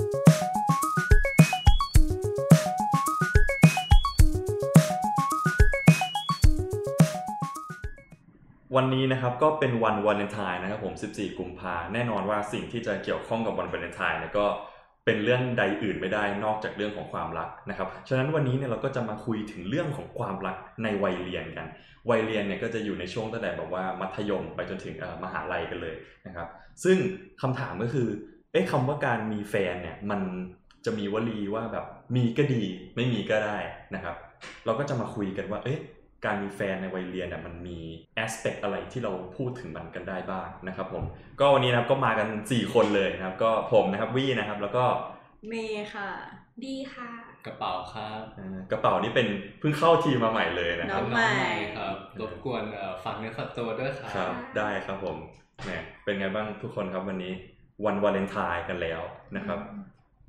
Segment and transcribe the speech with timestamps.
[0.00, 14.46] วันนี้นะครับก็เป็นวันวาเลนไทน์นะครับผม 14 กุมภาแน่นอนว่าสิ่งที่จะเกี่ยวข้องกับวันวาเลนไทน์เนี่ยก็
[15.04, 21.66] เป็นเรื่องใดอื่นไม่ได้นอกจากเรื่องของความรักนะครับ ฉะนั้นวันนี้เนี่ยเราก็จะมาคุยถึงเรื่องของความรักในวัยเรียนกัน
[22.10, 24.94] วัยเรียนเนี่ยก็จะอยู่ในช่วงตั้งแต่แบบว่ามัธยมไปจนถึง
[25.24, 25.94] มหาลัยกันเลย
[26.26, 26.48] นะครับ
[26.84, 26.96] ซึ่ง
[27.42, 28.08] คำถามก็คือ
[28.52, 30.20] เอ๊ะคำว่าการมีแฟนเนี่ยมัน
[30.84, 32.62] จะมีวลีว่าแบบมีก็ดี
[32.96, 33.58] ไม่มีก็ได้
[33.94, 34.16] นะครับ
[34.64, 35.80] เราก็จะมาคุยกันว่าเอ๊ะ
[36.24, 37.78] การมีแฟนในวัยเรียนเนี่ยมันมี
[38.14, 41.04] แอสเปคอะไรที่เราพูดถึงมันกันได้บ้างนะครับผม
[41.40, 44.84] ก็วันนี้นะครับก็มากัน 4 คนเลยนะครับ ก็ผมนะครับวี่นะครับ แล้วก็
[45.48, 46.10] เมย์ค่ะ
[46.64, 47.10] ดีค่ะ
[47.46, 49.28] กระเป๋าครับเอ่อกระเป๋านี่เป็น
[49.58, 51.32] เพิ่งเข้าทีมมาใหม่เลยนะคน้รัอบ งใหม่
[51.76, 55.16] ครับรบกวนเอ่อฝากเนื้อฝากตัวด้วยคครัรับบได้ครับผม
[55.64, 55.70] แหม
[56.04, 57.32] เป็นไงบ้างทุกคนครับวันนี้
[57.84, 59.00] วันวาเลนไทน์กันแล้ว
[59.36, 59.58] นะครับ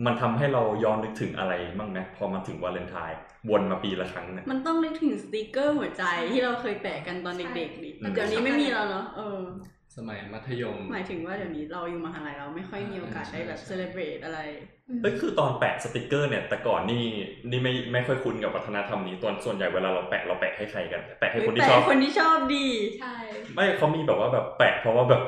[0.05, 3.17] มันทำให้เราย้อนนึกถึงอะไรบ้างไหมพอมาถึงวาเลนไทน์
[3.49, 9.39] วนมาปีละครั้งเนี่ยมันต้องนึกถึงสติกเกอร์หัวใจที่เราเคยแปะกันตอนเด็กๆดิอืมเดี๋ยวนี้ไม่มีแล้วเนาะเออ
[9.97, 14.39] สมัยมัธยม หมายถึงว่าเดี๋ยวนี้เราอยู่มหาลัยเราไม่ค่อยมีโอกาสได้แบบใช่ celebrate อะไร
[15.01, 17.05] เอ้ยคือตอนแปะสติกเกอร์เนี่ย แต่ก่อนนี่
[17.49, 22.67] นี่ไม่ไม่ค่อยคุ้นกับวัฒนธรรมนี้ตอนส่วนใหญ่เวลาเราแปะเราแปะให้ใครกัน แปะให้คนที่แปะชอบคนที่ชอบดี
[22.99, 23.15] ใช่
[23.55, 25.21] ไม่เขามีแบบว่าแบบแปะเพราะว่าแบบ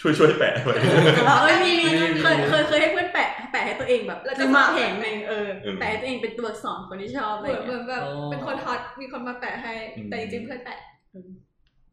[0.00, 0.76] ช่วยช่วยแปะไว้
[1.24, 10.78] เอ้ยมีมีมีมีเคยเคยเคยให้เพื่อนแปะแปะให้ตัวเองแบบแล้วก็ซื้อมาแผงหนึ่งเออเออแปะให้ตัวเองเป็นตัวอักษรคนที่ชอบอะเหไรมือนเหมืเงี้อยนแบบอ๋อเป็นคนฮอตมีคนมาแปะให้อืมแต่จริงๆเพื่อนแปะ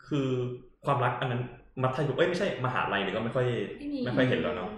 [0.08, 0.30] คือ
[0.86, 1.42] ความรักอันนั้น
[1.84, 4.72] มัธยมเอ้ยไม่ใช่มหาลัยเนี่ยก็ไม่ค่อยไม่มีไม่ค่อยเห็นแล้วเนาะ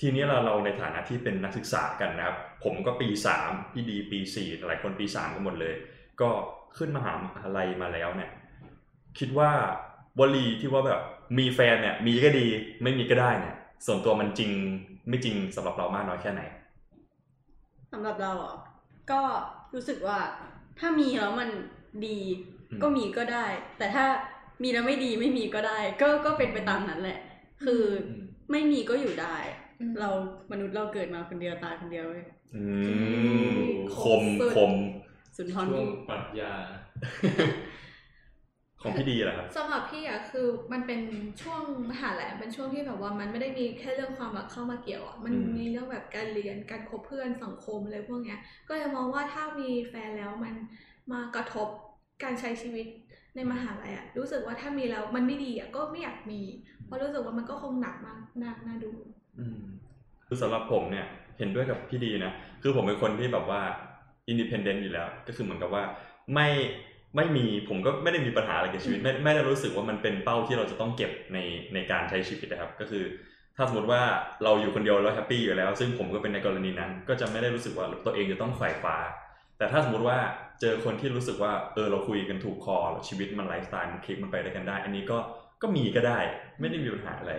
[0.00, 5.74] ทีนี้เราเราในฐานะที่เป็นนักศึกษากันนะครับ ผมก็ปีสามพี่ดีปีสี่หลายคนปีสามกันหมดเลย
[6.20, 6.30] ก็
[6.76, 7.12] ขึ้นมหา
[7.58, 8.30] ลัยมาแล้วเนี่ย
[9.18, 9.50] คิดว่า
[10.18, 11.00] วลีที่ว่าแบบ
[11.38, 12.46] มีแฟนเนี่ยมีก็ดี
[12.82, 13.54] ไม่มีก็ได้เนี่ย
[13.86, 14.50] ส่วนตัวมันจริง
[15.08, 16.42] ไม่จริงสำหรับเรามากน้อยแค่ไหน
[17.92, 18.56] สำหรับเราอะ
[19.10, 19.20] ก็
[19.74, 20.18] รู้สึกว่า
[20.78, 21.50] ถ้ามีแล้วมัน
[22.06, 22.18] ดี
[22.70, 23.46] อืมก็มีก็ได้
[23.78, 24.04] แต่ถ้า
[24.62, 27.18] มีแล้วไม่ดีไม่มีก็ได้ ก็ก็เป็นไปตามนั้นแหละ
[27.64, 29.36] คืออมไม่มีก็อยู่ได้
[29.80, 30.10] อืมเรา
[30.50, 32.62] มนุษย์เราเกิดมาคนเดียวตายคนเดียวเว้ยอื
[33.54, 33.56] ม
[34.02, 34.72] คมสุดคม
[35.36, 36.52] สุนทรช่วงภู่ปรัชญา
[38.84, 41.00] ของพี่ดีแหละครับสำหรับพี่อะคือมันเป็น
[41.42, 50.54] ช่วงมหาลัยเป็นช่วงที่แบบว่ามันไม่ได้มีแค่เรื่องความรักเข้ามาเกี่ยวอะมันอืมมีเรื่องแบบการเรียนการคบเพื่อนสังคมอะไรพวกเนี้ย ก็เลยมองว่าถ้ามีแฟนแล้วมัน
[51.12, 51.68] มากระทบ
[52.22, 52.86] การใช้ชีวิต
[53.34, 56.42] ในมหาลัยอะรู้สึกว่าถ้ามีแล้วมันไม่ดีอะก็ไม่อยากมี
[56.84, 58.92] เพราะรู้สึกว่ามันก็คงหนักมากน่าน่าดู
[59.38, 59.62] อืม
[60.26, 61.06] คือสำหรับผมเนี่ย
[61.38, 63.62] เห็นด้วยกับพี่ดีนะคือผมเป็นคนที่แบบว่า
[64.28, 65.84] independent อยู่แล้ว ก็คือเหมือนกับว่า
[66.34, 66.48] ไม่
[67.16, 71.38] ไม่มีผมก็ไม่ได้มีปัญหาอะไรกับชีวิตไม่ไม่ได้รู้สึกว่ามันเป็นเป้าที่เราจะต้องเก็บใน
[71.74, 73.04] ในการใช้ชีวิตนะครับ ก็คือ
[73.56, 74.02] ถ้าสมมติว่า
[74.44, 78.96] เราอยู่คนเดียวแล้ว happy อยู่แล้ว ซึ่งผมก็เป็นในกรณีนั้น ก็จะไม่ได้รู้สึกว่าตัวเองจะต้องไขว่คว้า
[79.58, 80.18] แต่ถ้าสมมติว่า
[80.60, 85.18] เจอคนที่รู้สึกว่าเออเราคุยกันถูกคอชีวิตมันไลฟ์สไตล์มันคลิกมันไปด้วยกันได้ อันนี้ก็
[85.62, 86.18] ก็มีก็ได้
[86.60, 87.34] ไม่ได้มีปัญหาอะไร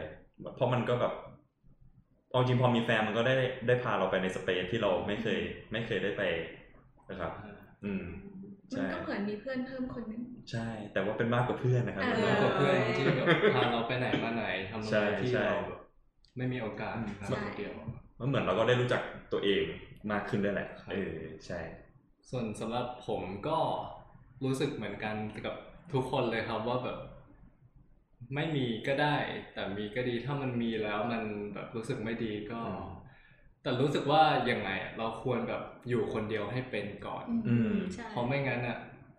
[0.55, 1.13] เพราะมันก็แบบ
[2.31, 3.35] เอาจริงพอมีแฟนมันก็ได้
[3.67, 5.39] ได้พาเราไปในสเปซที่เราไม่เคย
[5.71, 6.23] ไม่เคยได้ไป
[7.09, 7.31] นะครับ
[7.83, 8.03] อืม
[8.73, 15.79] มันใช่ก็เหมือนมีเพื่อนเพิ่มคนหนึงใช่ แต่ว่าเป็นมากกว่าเพื่อนนะครับเออมากกว่าเพื่อนที่แบบพาเราไปไหนมาไหนทำอะใช่ไรที่ใช่เราแบบ
[16.37, 17.73] ไม่มีโอกาสอืมทำคนเดียว
[18.19, 19.63] มันเหมือนเราก็ได้รู้จักตัวเอง
[20.11, 21.15] มากขึ้นด้วยแหละครับเออ
[21.45, 21.59] ใช่
[22.29, 23.59] ส่วนสำหรับผมก็
[24.43, 25.15] รู้สึกเหมือนกัน
[25.45, 25.55] กับ
[25.93, 26.97] ทุกคนเลยครับว่าแบบ
[28.35, 29.15] ไม่มีก็ได้
[29.53, 31.23] แต่มีก็ดีถ้ามันมีแล้วมัน
[31.53, 32.81] แบบรู้สึกไม่ดีก็อืม
[33.65, 38.77] แต่รู้สึกว่ายังไงอะเราควรแบบอยู่คนเดียวให้เป็นก่อน อืมใช่เพราะไม่งั้นอะ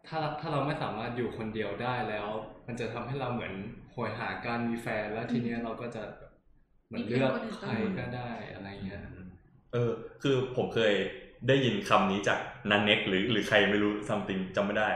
[0.09, 2.29] ถ้าถ้าเราไม่สามารถอยู่คนเดียวได้แล้ว
[2.67, 3.53] มันจะทำให้เราเหมือน
[3.93, 6.03] โหยหาการมีแฟนแล้วทีเนี้ยเราก็จะ
[6.87, 9.03] เหมือนเลือกใครก็ได้อะไรเงี้ย
[9.73, 9.91] เออ
[10.23, 10.95] คือผมเคย
[11.49, 12.39] ได้ยินคำนี้จาก
[12.71, 14.89] นันเน็กหรือหรือใครไม่รู้ซัมติงจำไม่ได้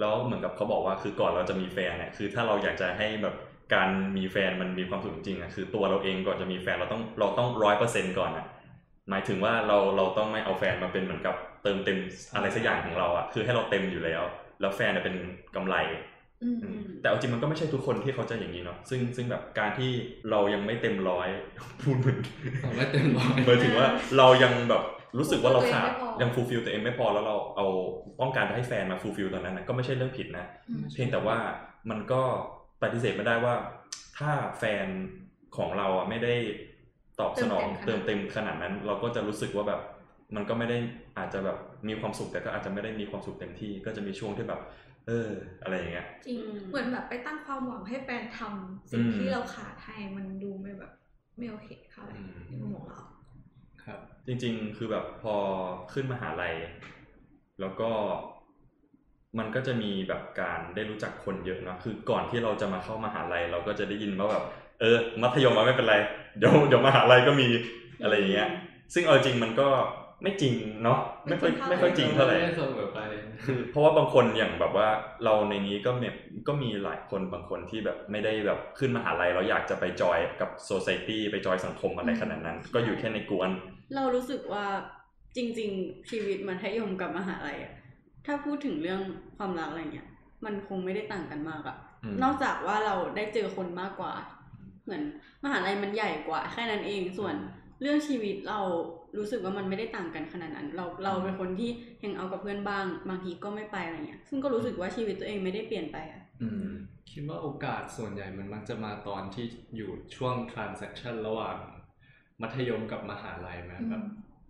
[0.00, 3.34] แล้วเหมือนกับเขาบอกว่าคือก่อนเราจะมีแฟนเนี่ยคือถ้าเราอยากจะให้แบบ
[3.74, 8.46] การมีแฟนมันมีความสุขจริงๆอะคือตัวเราเองก่อนจะมีแฟนเราต้องเราต้องร้อยเปอร์เซ็นก่อนอะ
[9.10, 11.98] หมายถึงว่าเราเราต้องไม่เอาแฟนมาเป็นเหมือนกับเติมเต็ม
[12.34, 14.22] อะไรสักอย่างของเราอะคือให้เราเต็มอยู่แล้ว
[14.60, 15.16] แล้วแฟนน่ะเป็น
[15.56, 15.76] กำไร
[16.42, 19.90] อืมอืมแต่เอาจริงมันก็ไม่ใช่ทุกคนที่เขาจะอย่างนี้เนาะซึ่งซึ่งแบบการที่
[20.30, 21.28] เรายังไม่เต็มร้อย
[21.82, 22.18] พูดเหมือน
[22.62, 23.86] เอาไม่เต็มร้อยหมายถึงว่า
[24.18, 24.82] เรายังแบบ
[25.18, 27.66] รู้สึกว่าเราขาดตัวเองไม่พอยัง fulfill ตัวเองไม่พอแล้วเราเอา
[28.20, 31.36] ต้องการจะให้แฟนมา fulfill ตอนนั้นนะก็ไม่ใช่เรื่องผิดนะอืมเพียงแต่ว่า
[31.90, 32.22] มันก็
[32.82, 33.54] ปฏิเสธไม่ได้ว่า
[34.18, 34.86] ถ้าแฟน
[35.56, 36.34] ของเราอะไม่ได้
[37.20, 39.80] ตอบสนองเติมเต็ม เติมเต็มขนาดนั้น เราก็จะรู้สึกว่าแบบ
[40.36, 40.76] มันก็ไม่ได้
[41.18, 41.58] อาจจะแบบ
[41.88, 44.60] มีความสุขแต่ก็อาจจะไม่ได้มีความสุขเต็มที่ ก็จะมีช่วงที่แบบ
[45.06, 45.28] เออ
[45.62, 50.92] อะไรอย่างเงี้ยจริงอืมเหมือนแบบไปตั้งความหวังให้แฟนทำสิ่งอืมที่เราขาดให้มันดูไม่แบบ
[51.36, 53.02] ไม่โอเคเท่าไหร่อืมในมุมของเรา
[53.84, 55.34] ครับ จริง ๆ คือแบบพอ
[55.92, 56.54] ขึ้นมหาลัย
[57.60, 57.90] แล้วก็
[59.38, 64.44] มันก็จะมีแบบการได้รู้จักคนเยอะเนอะคือก่อนที่เราจะมาเข้ามหาลัย เราก็จะได้ยินว่าแบบ
[64.80, 65.94] เออ มัธยมมาไม่เป็นไร
[66.38, 67.48] เดี๋ยวเดี๋ยวมหาลัยก็มี
[68.02, 68.48] อะไรอย่างเงี้ย
[68.94, 69.68] ซึ่งเอาจริงมันก็
[70.22, 70.98] ไม่จริงเนาะ
[71.28, 72.98] ไม่ค่อยไม่ค่อยจริงเท่าไหร่ไม่เสมอไป
[73.44, 74.88] คือเพราะว่าบางคนอย่างแบบว่า
[75.24, 76.08] เราในนี้ก็มี
[76.48, 83.50] ก็มีหลายคนบางคนที่แบบไม่ได้แบบขึ้นมหาลัยแล้วอยากจะไปจอยกับโซซ i ตี้ไปจอยสังคมอะไรขนาดนั้น ก็อยู่แค่ในกวน
[83.94, 84.64] เรารู้สึกว่า
[85.36, 87.72] จริง ๆ ชีวิตมัธยมกับมหาลัยอะ
[88.26, 89.00] ถ้าพูดถึงเรื่อง
[89.36, 90.08] ความรักอะไรเงี้ย
[90.44, 94.12] มันคงไม่ได้ต่างกันมากอะอืมนอกจากว่าเราได้เจอคนมากกว่า
[94.86, 95.02] เหมือน
[95.44, 97.34] มหาลัยมันใหญ่กว่า แค่นั้นเอง ส่วน
[97.80, 98.60] เรื่องชีวิตเรา
[99.18, 106.68] รู้สึกว่ามันไม่ได้ต่างกันขนาดนั้น เราเราเป็นคนที่แฮงเอาท์กับเพื่อนบ้าง บางทีก็ไม่ไปอะไรเงี้ย ซึ่งก็รู้สึกว่าชีวิตตัวเองไม่ได้เปลี่ยนไปอะอืม
[107.10, 109.46] คิดว่าโอกาสส่วนใหญ่มันมักจะมาตอนที่
[109.76, 111.56] อยู่ช่วง transaction ระหว่าง
[112.42, 114.02] มัธยมกับมหาลัยไหมอืมแบบ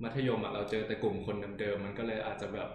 [0.02, 2.68] มัธยมอะเราเจอแต่กลุ่มคนเดิมๆมันก็เลยอาจจะแบบ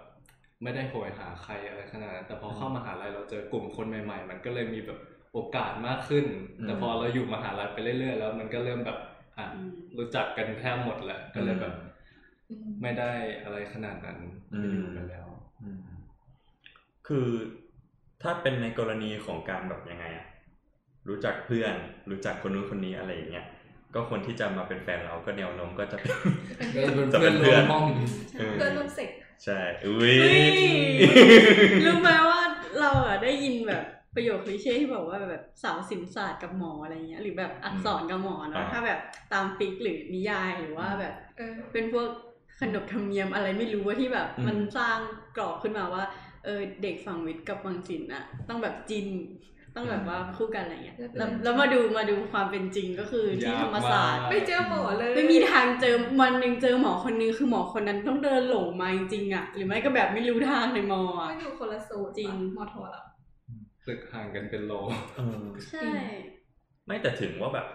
[0.62, 4.98] ไม่ได้โหยหาใครอะไรขนาดนั้นแต่พอเข้ามหาลัยเราเจอกลุ่มคนใหม่ ๆ มันก็เลยมีแบบ
[5.32, 6.26] โอกาสมากขึ้น
[6.60, 8.98] อืมแต่พอเราอยู่มหาลัยไปเรื่อยๆ แล้วมันก็เริ่มแบบ
[9.38, 11.74] อะอืมรู้จักกันแทบหมดแหละก็เลยแบบ
[12.50, 13.10] อืมไม่ได้
[13.44, 14.18] อะไรขนาดนั้น
[14.54, 15.26] อืมไปอยู่กันแล้ว
[15.62, 15.82] อืม
[17.08, 17.28] คือ
[18.22, 20.26] ถ้าเป็นในกรณีของการแบบยังไงอะ
[21.08, 21.74] รู้จักเพื่อน
[22.10, 23.46] รู้จักคนนู้นคนนี้อะไรอย่างเงี้ย
[23.94, 26.14] ก็คนที่จะมาเป็นแฟนเราก็แนวโน้มก็จะเป็น
[26.74, 27.84] ก็เลยเป็นจะเป็เพื่อนนเพื่อนร่วมห้อง
[28.38, 29.10] เออเพื่อนร่วมเสก
[29.44, 30.52] ใช่อุ้ยเฮ้ย
[31.84, 32.40] รู้ไหมว่า
[32.78, 39.00] เราอะได้ยินแบบ ประโยคคลิเช่ที่บอกว่าแบบสาวศิลปศาสตร์กับหมออะไรเงี้ยหรือแบบอักษรกับหมอเนอะอ่าถ้าแบบ
[39.32, 42.08] ตามฟิกหรือนิยายหรือว่าแบบเออเป็นพวก
[42.60, 44.98] ขนบธรรมเนียมอะไรไม่รู้ว่าที่แบบอืมมันสร้าง
[45.36, 46.04] กรอบขึ้นมาว่า
[46.44, 49.08] เออเด็กฝั่งวิทย์กับฝั่งศิลป์อะต้องแบบจิน
[49.76, 63.02] ต้องแบบว่าคู่กันอะไรเงี้ยแล้วแล้วมาดูมาดูความเป็นจริงก็คือที่ธรรมศาสตร์ไม่เจอหมอเลย ไม่มีทางเจอวันหนึ่งเจอหมอคนนึงคือหมอคนนั้นต้องเดินหลงมาจริงๆอะหรือไม่ก็แบบไม่รู้ทางในมอไม่อะอยู่คนละสูตรจริงมอทอละ
[63.86, 64.72] ตึกห่างกันเป็นโล
[65.14, 65.88] เออใช่
[66.86, 67.66] ไม่แต่ถึงว่าแบบ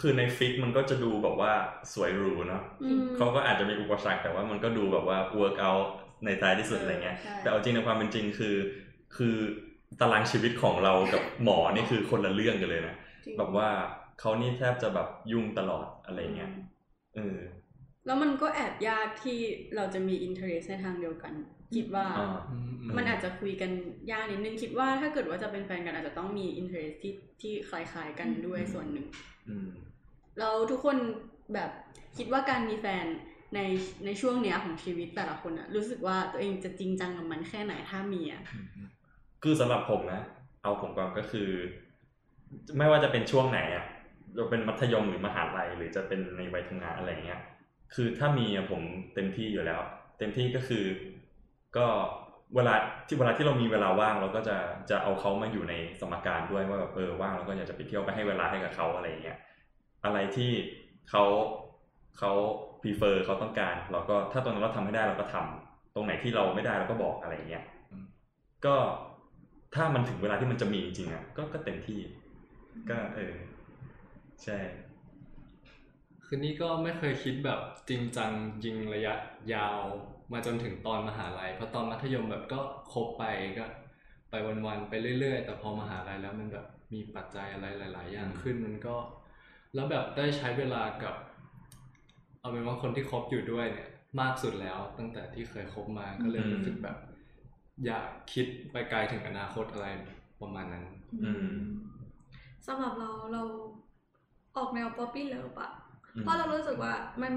[0.00, 1.52] คือในฟิกมันก็จะดูแบบว่า
[1.94, 5.86] สวยหรูเนาะอืมเขาก็อาจจะมีอุปสรรคแต่ว่ามันก็ดูแบบว่า work out
[6.24, 8.56] ในท้ายที่สุดเออออะไรเงี้ยใช่แต่เอาจริงในความเป็นจริงคือ
[9.16, 9.36] คือ
[10.00, 13.68] ตารางชีวิตของเรากับหมอนี่คือคนละเรื่องกันเลยนะจริงแบบว่า
[14.20, 16.50] เขานี่แทบจะแบบยุ่งตลอดอะไรเงี้ย
[17.16, 17.36] เออ
[18.06, 19.38] แล้วมันก็แอบยากที่
[19.76, 21.32] เราจะมี interest ในทางเดียวกัน
[21.76, 22.36] คิดว่าอ่า
[22.96, 23.70] มันอาจจะคุยกัน
[24.10, 29.06] ยากนิดนึงคิดว่าถ้าเกิดว่าจะเป็นแฟนกันอาจจะต้องมี interest ที่ที่คล้ายๆกันด้วยอืมส่วนหนึ่ง
[29.48, 29.68] อืม
[30.38, 30.96] แล้วทุกคน
[31.54, 31.70] แบบ
[32.16, 33.06] คิดว่าการมีแฟน
[33.54, 33.60] ใน
[34.04, 38.42] ในช่วงเนี้ยของชีวิตแต่ละคนอะรู้สึกว่าตัวเองจะจริงจังกับมันแค่ไหนถ้ามีอะ
[39.42, 40.20] คือสำหรับผมนะ
[40.62, 41.50] เอาผมก่อนก็คือ
[42.78, 43.84] ไม่ว่าจะเป็นช่วงไหนอะ
[44.36, 47.40] จะเป็นมัธยมหรือมหาลัยหรือจะเป็นในวัยทำงานอะไรเงี้ย
[47.94, 48.82] คือถ้ามีผม
[49.14, 49.80] เต็มที่อยู่แล้ว
[50.18, 50.84] เต็มที่ก็คือ
[51.76, 51.86] ก็
[52.56, 52.74] เวลา
[53.06, 54.56] ที่เวลาที่เรามีเวลาว่างเราก็จะ
[54.90, 59.38] จะเอาเขามาอยู่ในสมการด้วยว่าแบบเออว่างเราก็อยากจะไปเที่ยวไปให้เวลาให้กับเขาอะไรเงี้ย
[60.04, 60.50] อะไรที่
[61.10, 61.24] เขา
[62.18, 62.32] เขา
[62.82, 67.64] prefer เขาต้องการ เราก็ถ้าตรงนั้นเราทำให้ได้เราก็ทำตรงไหนที่เราไม่ได้เราก็บอกอะไรเงี้ย
[68.64, 68.74] ก็
[69.74, 71.98] ถ้ามันถึงเวลาที่มันจะมีจริงๆอะก็ก็เต็มที่
[72.90, 73.34] ก็เออ
[74.42, 74.58] ใช่
[76.34, 78.30] คือนี่ก็ไม่เคยคิดแบบจริงจัง
[78.64, 79.14] ยิงระยะ
[79.54, 79.80] ยาว
[80.32, 82.60] มาจนถึงตอนมหาลัยเพราะตอนมัธยมแบบก็
[82.92, 83.24] คบไป
[83.58, 83.66] ก็
[84.30, 84.34] ไป
[84.66, 88.96] วันๆไปเรื่อย ๆ แต่พอมหาลัยแล้วมันแบบมีปัจจัยอะไรหลาย ๆ อย่างอืมขึ้นมันก็
[89.74, 91.14] แล้วแบบได้ใช้เวลากับ
[92.40, 93.88] เอาเป็นว่าคนที่คบอยู่ด้วยเนี่ย
[94.20, 96.96] มากสุดแล้วตั้งแต่ที่เคยคบมาก็เลยรู้สึกแบบ
[97.86, 99.86] อยากคิดไปไกลถึงอนาคตอะไร
[100.40, 100.84] ประมาณนั้น
[101.22, 101.56] อืม
[102.66, 103.42] สำหรับเราเรา
[104.56, 105.81] ออกแนว puppy love อะอืม
[106.20, 107.34] เพราะเรารู้สึกว่ามัน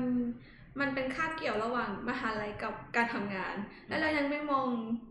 [0.81, 3.55] มันเป็นคาบเกี่ยวระหว่างมหาลัยกับการทำงาน
[3.87, 4.67] และเรายังไม่มอง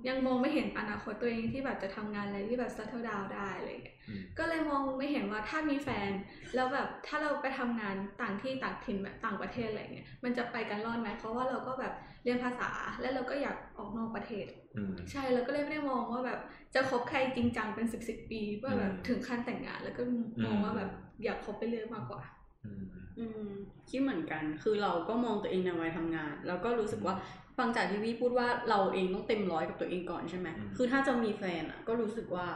[0.09, 6.11] ยังมองไม่เห็นอนาคตตัวเองที่แบบจะทำงานอะไรที่แบบ settle down ได้อะไรอย่างเงี้ยอืมก็เลยมองไม่เห็นว่าถ้ามีแฟน
[6.55, 11.93] แล้วแบบถ้าเราไปทำงานต่างที่ต่างถิ่นแบบต่างประเทศอะไรเงี้ยมันจะไปกันรอดไหมเพราะว่าเราก็แบบ
[12.25, 16.41] เรียนภาษาและเราก็อยากออกนอกประเทศอืมใช่แล้วก็เลยไม่ได้มองว่าแบบ
[16.75, 20.03] จะคบใครจริงจังเป็นสิบสิบปีเพื่อแบบอืมถึงขั้นแต่งงานแล้วก็
[20.45, 20.91] มองว่าแบบ
[21.25, 22.23] อยากคบไปเรื่อยมากกว่า
[22.65, 22.85] อืม
[23.19, 23.51] อืม
[23.91, 27.15] คิดเหมือนกัน คือเราก็มองตัวเองในวัยทำงาน แล้วก็รู้สึกว่า
[27.59, 32.47] ฟังจากที่พี่พูดว่าเราเองต้องเต็มร้อยกับตัวเองก่อนใช่ไหม อืม คือถ้าจะมีแฟนอะ ก็รู้สึกว่า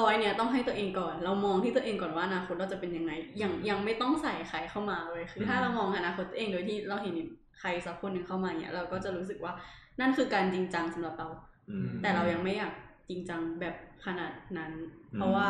[0.00, 7.14] ร้อยเนี่ยต้องให้ตัวเองก่อน เรามองที่ตัวเองก่อนว่าอนาคตเราจะเป็นยังไง ยังยังไม่ต้องใส่ใครเข้ามาเลย คือถ้าเรามองอนาคตตัวเองโดยที่เราเห็น
[7.60, 9.52] ใครสักคนหนึ่งเข้ามาเนี่ย เราก็จะรู้สึกว่า
[10.00, 11.28] นั่นคือการจริงจังสำหรับเรา
[11.70, 12.72] อืม แต่เรายังไม่อยาก
[13.08, 13.74] จริงจังแบบ
[14.06, 14.72] ขนาดนั้น
[15.12, 15.48] อืมเพราะว่า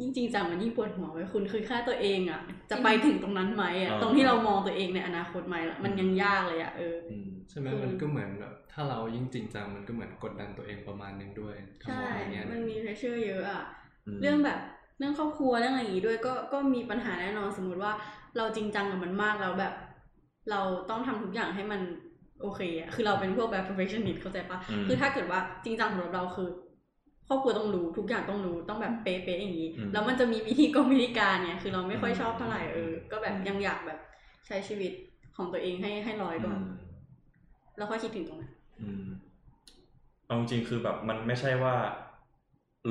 [0.00, 13.62] ยิ่งจริงจังมันยิ่งปวดหัวไว้ยคุณคือค่าตัวเองอะจะไปถึงตรงนั้นไหมอะอ่าตรงที่เรามองตัวเองในอนาคตไหมล่ะมันยังยากเลยอะเอออืมใช่ไหมคือมันก็เหมือนแบบถ้าเรายิ่งจริงจังมันก็เหมือนกดดันตัวเองประมาณนึงด้วยถ้าใช่มองอย่างเงี้ยมันนะมีเพรสเชอร์เยอะอะ
[14.08, 14.58] มเรื่องแบบ
[14.98, 17.92] เรื่องครอบครัวเรื่องอะไรอย่างงี้ด้วยก็ก็มีปัญหาแน่นอนสมมุติว่า
[18.36, 19.74] เราจริงจังกับมันมากแล้วแบบ
[20.50, 20.60] เรา
[20.90, 21.80] ต้องทำทุกอย่างให้มัน
[22.42, 26.48] โอเคอะคือเราเป็นพวกแบบ perfectionist เข้าใจปะมคือถ้าเกิดว่าจริงจังสำหรับเราคือ
[27.28, 33.98] ครอบครัวต้องรู้ทุกอย่างต้องรู้ต้องแบบเป๊ะๆอย่างนี้อืมแล้วมันจะมีวิธีกรรมวิธีการเนี่ยคือเราไม่ค่อยชอบเท่าไหร่เอออืมก็แบบยังอยากแบบ
[34.46, 34.92] ใช้ชีวิต
[35.36, 36.74] ของตัวเองให้ให้ร้อยก่อนอืม
[37.76, 38.52] แล้วค่อยคิดถึงตรงนั้น
[38.82, 39.04] อืม
[40.26, 41.74] เอาจริงๆคือแบบมันไม่ใช่ว่า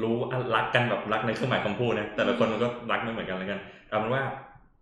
[0.03, 3.59] รู้อะรักกันแบบรักในเครื่องหมายคำพูดนะแต่ละคนมันก็รักไม่เหมือนกันเลยกัน
[3.89, 4.23] เอาเป็นว่า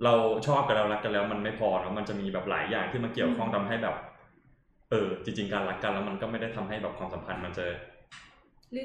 [0.03, 0.13] เรา
[0.47, 3.95] ชอบกันเรารักกันแล้วมันไม่พอเนอะมันจะมีแบบหลายอย่างที่มาเกี่ยวข้องทำให้แบบ
[4.89, 7.90] เออ จริง ๆ การรักกันแล้วมันก็ไม่ได้ทำให้แบบความสัมพันธ์มันจะลื่นไห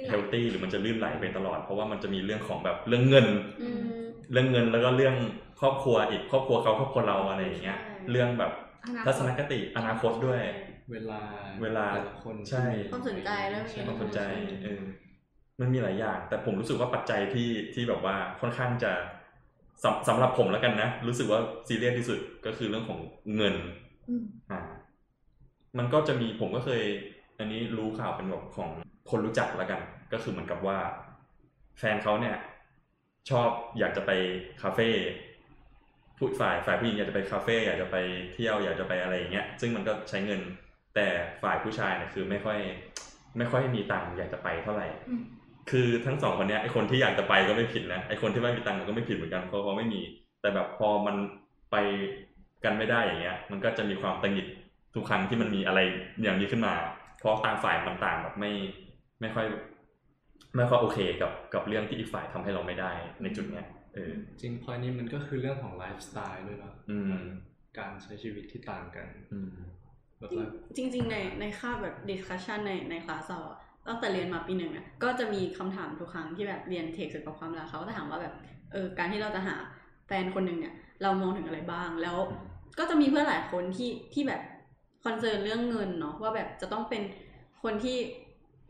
[0.08, 3.26] เฮลลตี้หรือมันจะลื่นไหลไปตลอด เพราะว่ามันจะมีเรื่องของแบบเรื่องเงิน
[3.62, 3.80] อืม
[4.32, 5.16] เรื่องเงินแล้วก็เรื่อง
[5.60, 8.52] ครอบครัวอีกครอบครัวเขาครอบครัวเราอะไรอย่างเงี้ยใช่เรื่องแบบ
[8.84, 10.40] อนาคตทัศนคติอนาคตด้วย
[10.92, 11.20] เวลา
[11.62, 14.20] เวลาแต่ละคนใช่ความสนใจเรื่องนี้ใช่ความสนใจ
[14.64, 14.82] เออ
[15.60, 18.92] มันมีหลายอย่าง แต่ผมรู้สึกว่าปัจจัยที่ที่แบบว่าค่อนข้างจะ
[19.82, 23.00] สำสำหรับผมแล้วกันนะ รู้สึกว่าซีเรียสที่สุดก็คือเรื่องของ
[23.36, 23.54] เงิน
[24.08, 24.60] อืมอ่า
[25.78, 26.82] มันก็จะมีผมก็เคย
[27.38, 28.70] อันนี้รู้ข่าวเป็นแบบของ
[29.10, 29.80] คนรู้จักแล้วกัน
[30.12, 30.78] ก็คือเหมือนกับว่า
[31.78, 32.36] แฟนเขาเนี่ย
[33.30, 33.48] ชอบ
[33.78, 34.10] อยากจะไป
[34.62, 34.88] คาเฟ่
[36.18, 37.96] ผู้ฝ่ายฝ่ายผู้หญิงอยากจะไปคาเฟ่อยากจะไป
[38.34, 40.40] เที่ยวอยากจะไปอะไรอย่างเงี้ยซึ่งมันก็ใช้เงิน
[40.94, 41.06] แต่
[41.42, 42.58] ฝ่ายผู้ชายเนี่ยคือไม่ค่อย
[43.38, 44.86] ไม่ค่อยมีตังค์อยากจะไปเท่าไหร่
[45.70, 50.00] คือทั้งสองคนเนี้ยไอคนที่อยากจะไปก็ไม่ผิดนะไอคนที่ไม่มีตังค์ก็ไม่ผิดเหมือนกันเพราะเขาไม่มี
[50.40, 51.16] แต่แบบพอมัน
[51.70, 51.76] ไป
[52.64, 54.46] กันไม่ได้อย่างเงี้ย มันก็จะมีความตังหิด
[54.94, 55.80] ทุกครั้งที่มันมีอะไร
[56.22, 56.74] อย่างนี้ขึ้นมา
[57.18, 58.52] เพราะต่างฝ่ายมันต่างแบบไม่
[59.20, 59.46] ไม่ค่อย
[60.56, 62.92] ไม่ค่อยโอเคกับกับเรื่องที่อีกฝ่ายทำให้เราไม่ได้
[63.22, 67.14] ในจุดเนี้ยเออจริงพอยนี้มันก็คือเรื่องของไลฟ์สไตล์ด้วยเนาะอืม
[67.78, 69.50] การใช้ชีวิตที่ต่างกันอืม
[70.20, 70.46] แบบว่า
[70.76, 73.58] จริงๆในในคาบแบบ discussion ในในคลาสเราอะ
[73.88, 78.34] ตั้งแต่เรียนมาปีหนึ่งอะก็จะมีคำถามทุกครั้งที่แบบเรียนเทคเกี่ยวกับความรักเขาก็จะถามว่าแบบ
[78.72, 79.56] เออการที่เราจะหา
[80.06, 82.16] แฟนคนหนึ่งเนี่ย เรามองถึงอะไรบ้างแล้ว
[82.78, 84.40] ก็จะมีเพื่อนหลายคนที่ที่แบบ
[85.04, 87.02] concern เรื่องเงินเนาะว่าแบบจะต้องเป็น
[87.62, 87.96] คนที่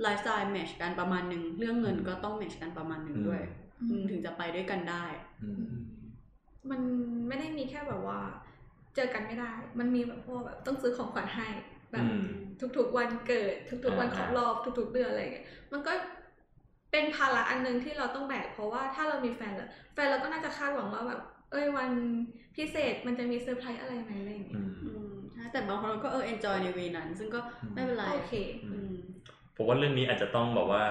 [0.03, 3.43] ไลฟ์สไตล์ match กันประมาณหนึ่งเรื่องเงินก็ต้อง match กันประมาณหนึ่งด้วย
[3.81, 5.05] อืมอืมถึงจะไปด้วยกันได้
[5.43, 5.67] อืม
[6.71, 6.81] มัน
[7.29, 8.21] ไม่ได้มีแค่แบบว่า
[8.95, 11.49] เจอกันไม่ได้ มันมีแบบพวกแบบต้องซื้อของขวัญให้
[11.93, 12.27] แบบอืม
[12.79, 15.93] ทุกๆวันเกิด ทุกๆวันอ่าครบรอบทุก ๆ เดือนอะไรอย่างเงี้ยมันก็
[16.93, 21.91] เป็นภาระอันหนึ่งที่เราต้องแบกเพราะว่าถ้าเรามีแฟนแล้วแฟนเราก็น่าจะคาดหวังว่าแบบ เอ้ยวัน
[22.57, 27.41] พิเศษมันจะมีเซอร์ไพรส์อะไรไหมอะไรอย่างเงี้อืมอืมใช่แต่บางคนก็เออ enjoy ในเวนั้น ซึ่งก็
[27.75, 28.33] ไม่เป็นไรโอเค
[28.65, 28.95] อืม
[29.57, 30.85] ผมว่าเรื่องนี้อาจจะต้องแบบว่า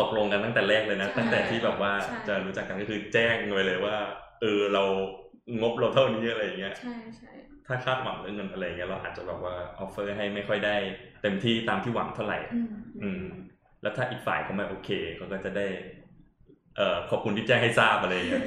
[0.00, 3.96] ตกลงกันตั้งแต่แรกเลยนะใช่ตั้งแต่ที่แบบว่าใช่จะรู้จักกันก็คือแจ้งไว้เลยว่า
[4.40, 4.84] เออเรา
[5.60, 7.32] งบเราเท่านี้อะไรอย่างเงี้ยใช่ใช่
[7.66, 10.76] ถ้าคาดหวังเรื่องเงินอะไรเงี้ยเราอาจจะแบบว่าออฟเฟอร์ให้ไม่ค่อยได้
[11.22, 13.24] เต็มที่ตามที่หวังเท่าไหร่ อืมอืม
[13.82, 15.66] แล้วถ้าอีกฝ่ายเขาไม่โอเคเขาก็จะได้
[16.76, 18.42] เอ่อขอบคุณที่แจ้งให้ทราบอะไรเงี้ย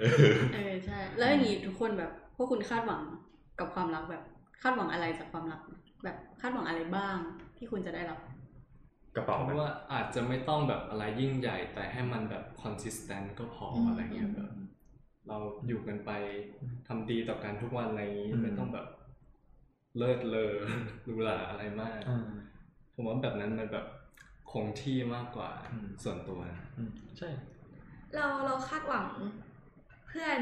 [0.00, 0.24] เออ
[0.54, 3.00] เออใช่ แล้วอย่างนี้ทุกคนแบบพวกคุณคาดหวัง
[3.58, 4.22] กับความรักแบบ
[4.62, 5.60] คาดหวังอะไรจากความรัก
[6.04, 7.16] แบบคาดหวังอะไรบ้าง
[7.58, 8.18] ที่คุณจะได้รับ
[9.16, 14.50] กระเป๋าเพไหมราะว่าอาจจะไม่ต้องแบบอะไรยิ่งใหญ่ แต่ให้มันแบบ consistent ก็พออืมอะไรเงี้ยแบบ
[15.28, 16.10] เราอยู่กันไป
[16.88, 18.86] ทำดีต่อกันทุกวันอะไรอย่างนี้อืมไม่ต้องแบบ
[19.96, 20.52] เลิศเลอ
[21.04, 22.24] หรูหราอะไรมากอืม
[22.94, 23.86] ผมว่าแบบนั้นมันแบบ
[24.50, 27.28] คงที่มากกว่าอืมส่วนตัวนะอืมใช่
[28.14, 29.06] เราเราคาดหวัง
[30.06, 30.40] เพื่อน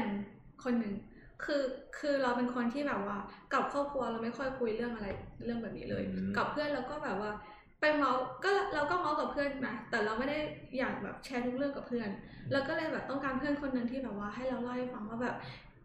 [0.63, 0.95] คนหนึ่ง
[1.43, 1.61] คือ
[1.97, 3.17] คือเราเป็นคนที่แบบว่า
[3.53, 5.07] กับครอบครัวเราไม่ค่อยคุยเรื่องอะไร
[5.43, 7.31] เรื่องแบบนี้เลยอืมกับเพื่อนเราก็แบบว่า
[7.79, 10.37] ไปเมาส์ก็เราก็เมาส์กับเพื่อนนะแต่เราไม่ได้
[10.77, 12.09] อยากแบบแชร์ทุกเรื่องกับเพื่อน
[12.51, 15.35] เราก็เลยแบบต้องการเพื่อนคนหนึ่งที่แบบว่าให้เราเล่าให้ฟังว่าแบบ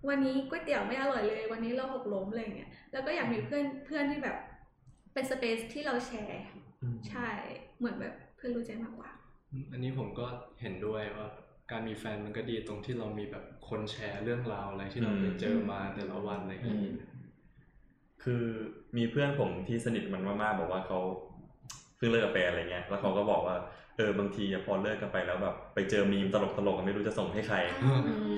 [0.08, 4.36] วันนี้ก๋วยเตี๋ยวไม่อร่อยเลย วันนี้เราหกล้มอะไรอย่างเงี้ยแล้วก็อยากมีเพื่อนเพื่อนที่แบบ
[5.14, 6.42] เป็นสเปซที่เราแชร์
[6.82, 7.28] อืมใช่
[7.78, 9.10] เหมือนแบบเพื่อนรู้ใจมากกว่า
[9.72, 10.26] อันนี้ผมก็
[10.60, 11.28] เห็นด้วยว่า
[11.70, 16.94] การมีแฟนมันก็ดีตรงที่เรามีแบบคนแชร์เรื่องราวอะไรที่เราอืมไปเจอมาแต่ละวันอะไรอย่างนี้
[18.22, 18.44] คือ
[18.96, 23.56] มีเพื่อนผมที่สนิทมันมากๆบอกว่าเขาเพิ่งเลิกกับแฟนอะไรเงี้ย แล้วเขาก็บอกว่า
[23.96, 27.56] เออบางทีอะพอเลิกกันไปแล้วแบบไปเจอมีมตลกๆไม่รู้จะส่งให้ใคร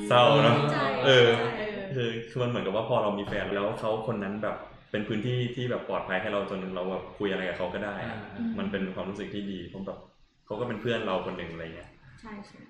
[0.08, 0.76] เศร้าเนอะใจ
[1.06, 4.56] เออใจคือคือมันเหมือนกับว่าพอเรามีแฟนแล้วเขาคนนั้นแบบ
[4.90, 9.98] เป็นพื้นที่ที่แบบปลอดภัยให้เราจนเราแบบคุยอะไรกับเขาก็ได้อะอืมมันเป็นความรู้สึกที่ดีเพราะแบบ
[10.46, 11.90] เขาก็เป็นเพื่อนเราคนหนึ่งอะไรเงี้ย
[12.20, 12.62] ใช่ใช่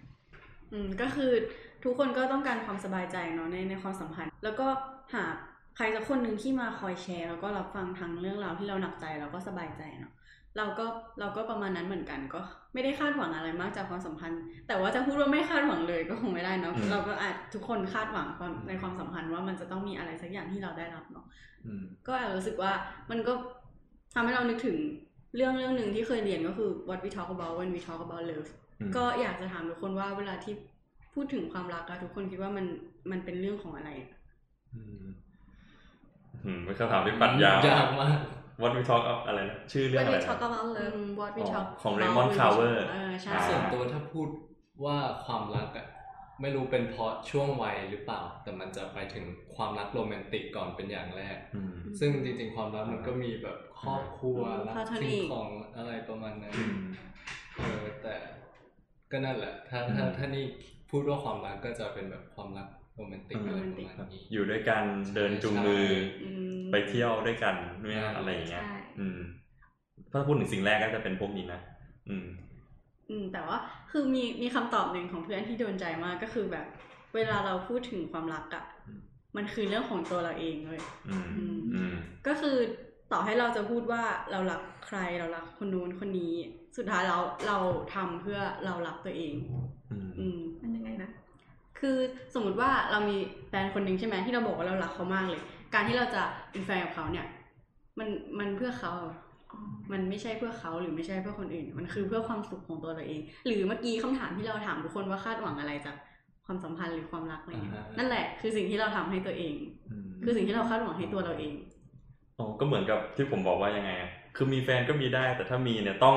[0.73, 1.31] อืมก็คือ
[1.85, 4.67] ทุกคนก็ต้องการความสบายใจเนาะในในความสัมพันธ์ แล้วก็
[5.15, 5.25] หา
[5.77, 10.13] ใครสักคนหนึ่งที่มาคอยแชร์ แล้วก็รับฟังทั้งเรื่องราวที่เราหนักใจแล้วก็สบายใจเนาะ
[10.56, 10.87] เราก็
[11.21, 12.40] เราก็ประมาณนั้นเหมือนกันก็
[12.75, 21.25] ไม่ได้คาดหวังอะไรมากจากความสัมพันธ์ แต่ว่าจะพูดว่าไม่คาดหวังเลยก็คงไม่ได้เนาะอืมเราก็อาจทุกคนคาดหวังความในความสัมพันธ์ว่ามันจะต้องมีอะไรสักอย่างที่เราได้รับเนาะ
[21.66, 22.73] อืมก็แอบรู้สึกว่า
[23.11, 23.32] มันก็
[24.14, 24.76] ทำให้เรานึกถึง
[25.37, 30.54] เรื่องเรื่องหนึ่งที่เคยเรียนก็คือ what we talk about when we talk about love อืมก็อยากจะถามทุกคนว่าเวลาที่
[31.14, 32.66] พูดถึงความรักอะทุกคนคิดว่ามัน
[33.11, 33.90] มันเป็นเรื่องของอะไร
[34.75, 35.04] อืม
[36.44, 38.18] อืมเป็นคำถามที่ปัดยาวยากมาก
[38.62, 42.75] What we talk of อะไรนะชื่อเรื่องวันอะไรนี้นะช็อกโกแลตเลอืยม what we อ๋อ talk ของ about Raymond when we Carver
[42.78, 44.28] talk- เออใช่อ่าส่วนตัวถ้าพูด
[44.85, 45.87] ว่าความรักอะ
[46.40, 49.25] ไม่รู้เป็นเพราะช่วงวัยหรือเปล่า แต่มันจะไปถึง
[49.57, 56.78] ความรักโรแมนติกก่อนเป็นอย่างแรกอืมซึ่งจริงๆความรักมันก็มีแบบครอบครัวอืมรัก platonic สิ่งของอะไรประมาณนั้นอืม
[57.57, 58.14] เออแต่
[59.11, 60.45] ก็นั่นแหละ ถ้าถ้าอืมถ้านี่
[60.90, 65.88] พูดว่าความรักก็จะเป็นแบบความรักโรแมนติกอืมอะไรประมาณนี้อยู่ด้วยกันเดินจูงมือ
[66.25, 66.42] อืม
[66.73, 67.55] ไปเที่ยวด้วยกัน
[67.88, 69.19] เนี่ยอะไรอย่างเงี้ยใช่อืม
[70.12, 71.61] ถ้าพูดถึงสิ่งแรกก็จะเป็นพวกนี้นะ
[72.09, 72.26] อืม
[73.11, 73.59] อืม แต่ว่า
[73.91, 76.67] คือมีมีคำตอบหนึ่งของเพื่อนที่โดนใจมากก็คือแบบ
[77.14, 79.00] เวลาเราพูดถึงความรักอะอืม
[79.37, 81.95] มันคือเรื่องของตัวเราเองเลยอืมอืมอืม
[82.26, 82.57] ก็คือ
[83.12, 86.35] ต่อให้เราจะพูดว่าเรารักใครเรารักคนนู้นคนนี้
[86.76, 87.59] สุดท้ายเราเรา
[87.95, 89.35] ทำเพื่อเรารักตัวเอง
[89.91, 91.11] อืมอืมมันยังไงนะ
[91.81, 91.97] คือ
[92.35, 93.17] สมมติว่าเรามี
[93.49, 95.43] แฟนคนหนึ่งใช่ไหมที่เราบอกว่าเรารักเขามากเลย
[95.75, 97.26] การที่เราจะเป็นแฟนกับเขาเนี่ย
[97.99, 98.93] มันมันเพื่อเขา
[99.93, 105.97] มันไม่ใช่เพื่อเขาหรือไม่ใช่เพื่อคนอื่น มันคือเพื่อความสุขของตัวเราเอง หรือเมื่อกี้คำถามที่เราถามทุกคนว่าคาดหวังอะไรจาก
[106.47, 109.55] ความสัมพันธ์หรือความรักอะไรเงี้ยอ่าฮะนั่นแหละคือสิ่งที่เราทำให้ตัวเอง
[109.91, 111.55] อืมคือสิ่งที่เราคาดหวังให้ตัวเราเอง
[112.38, 116.17] อ๋อก็เหมือนกับที่ผมบอกว่ายังไงอะคือมีแฟนก็มีได้ แต่ถ้ามีเนี่ยต้อง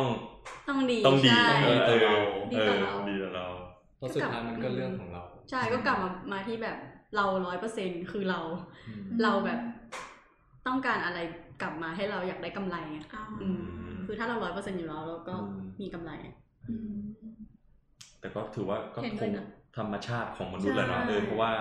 [0.69, 2.17] ต้องดีต้องดีใช่เออเออ
[2.51, 3.45] ดีเอต่ออเราดีต่อเรา
[3.97, 6.77] เพราะสุดท้ายมันก็เรื่องของเรา ใช่ก็กลับมามาที่แบบ
[7.15, 8.39] เราร้อยเปอร์เซ็นคือเรา
[8.87, 9.59] อืมเราแบบ
[10.67, 11.19] ต้องการอะไร
[11.61, 13.63] กลับมาให้เราอยากได้กำไรไงอ่าอืม
[14.05, 16.11] คือถ้าเราร้อยเปอร์เซ็นอยู่แล้วเราก็อืมมีกำไร
[16.69, 16.95] อืม
[18.19, 19.45] แต่ก็ถือว่าก็เห็นคด้วยงนะ
[19.77, 21.51] ธรรมชาติของมนุษย์แหละเนาะใช่เออเพราะว่า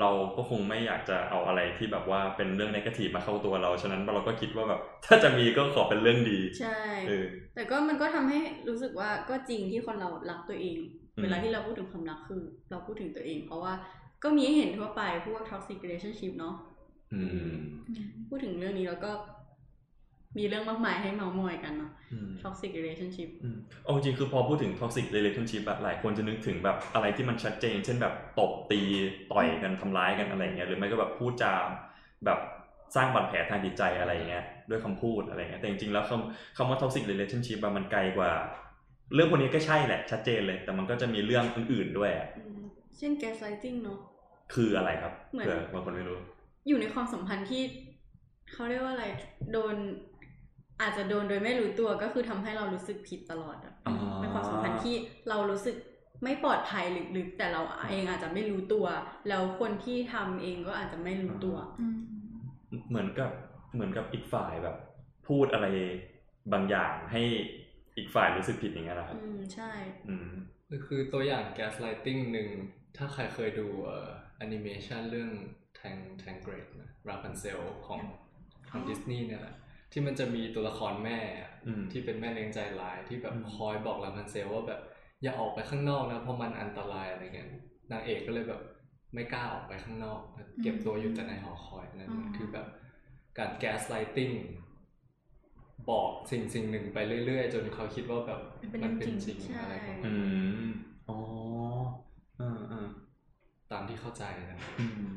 [0.00, 7.24] เราก็คงไม่อยากจะเอาอะไรที่แบบว่าเป็นเรื่องนกาทีฟมาเข้าตัวเรา ฉะนั้นเราก็คิดว่าแบบถ้าจะมีก็ขอเป็นเรื่องดี ใช่เออ
[7.54, 10.78] แต่ก็มันก็ทำให้รู้สึกว่าก็จริงที่คนเรารักตัวเอง
[11.16, 13.72] อืมเวลาที่เราพูดถึงความรักคือ เราพูดถึงตัวเอง เพราะว่า
[14.22, 16.54] ก็มีให้เห็นทั่วไปพวก toxic relationship เนาะ
[17.12, 17.50] อืม
[18.28, 19.10] พูดถึงเรื่องนี้แล้วก็
[20.38, 28.80] มีเรื่องมากมายให้เมามอยกันเนาะอืม toxic relationship อืมเอาจริงๆคือพอพูดถึง toxic relationship อะหลายคนจะนึกถึงแบบอะไรที่มันชัดเจน เช่นแบบตบตี
[29.32, 31.54] ต่อยกันทำร้ายกันอะไรอย่างเงี้ยหรือไม่ก็แบบพูดจา
[32.24, 32.38] แบบ
[32.96, 38.30] สร้างบาดแผลทางจิตใจอะไรอย่างเงี้ยด้วยคำพูดอะไรอย่างเงี้ยแต่จริงๆแล้วคำคำว่า toxic relationship อะมันไกลกว่า
[39.14, 42.65] เรื่องพวกนี้ก็ใช่แหละชัดเจนเลย แต่มันก็จะมีเรื่องอื่นๆด้วยอะอืม
[42.98, 43.98] เช่น gaslighting เนาะ
[44.54, 46.18] คืออะไรครับเหมือนเผื่อบางคนไม่รู้
[46.68, 47.62] อยู่ในความสัมพันธ์ที่
[48.52, 49.06] เขาเรียกว่าอะไร
[49.52, 49.76] โดน
[50.80, 54.96] อาจจะโดนโดยไม่รู้ตัวก็คือทำให้เรารู้สึกผิดตลอดอะอ่าเป็นความสัมพันธ์ที่
[55.28, 55.76] เรารู้สึก
[56.24, 56.84] ไม่ปลอดภัย
[57.16, 58.86] ลึกๆ แต่เราเองอาจจะไม่รู้ตัว
[59.28, 61.98] แล้วคนที่ทำเองก็อาจจะไม่รู้ตัวอืม
[62.88, 63.30] เหมือนกับ
[63.74, 64.76] เหมือนกับอีกฝ่ายแบบ
[65.28, 65.66] พูดอะไร
[66.52, 67.22] บางอย่างให้
[67.96, 69.70] อีกฝ่ายรู้สึกผิดอย่างเงี้ยนะครับอืมใช่
[70.08, 70.30] อืม
[70.86, 72.48] คือตัวอย่าง gaslighting หนึ่ง
[72.96, 75.30] ถ้าใครเคยดูเอ่อแอนิเมชันเรื่อง
[75.78, 78.00] Tang Tangrade นะ Rapunzel ของ
[78.70, 79.54] ของดิสนีย์เนี่ยแหละ
[79.92, 84.80] ที่มันจะมีตัวละครแม่อะอืมที่เป็นแม่เลี้ยงใจร้ายที่แบบอืมคอยบอก Rapunzel ว่าแบบ
[85.22, 87.48] อย่าออกไปข้างนอกนะเพราะมันอันตรายอะไรเงี้ย
[87.92, 88.60] นางเอกก็เลยแบบ
[89.14, 90.20] ไม่กล้าออกไปข้างนอก
[90.62, 92.66] เก็บตัวอยู่แต่ในหอคอยนั่นอ๋อคือแบบ
[93.38, 94.34] การ gaslighting
[95.90, 98.40] บอกสิ่งสิ่งหนึ่งไปเรื่อยๆ จนเขาคิดว่าแบบ
[98.82, 100.68] มันเป็นจริงอะไรประมาณอืนั้นม
[101.08, 101.18] อ๋อ
[102.40, 102.88] อ่าอ่า
[103.72, 105.10] ตามที่เข้าใจนะอืม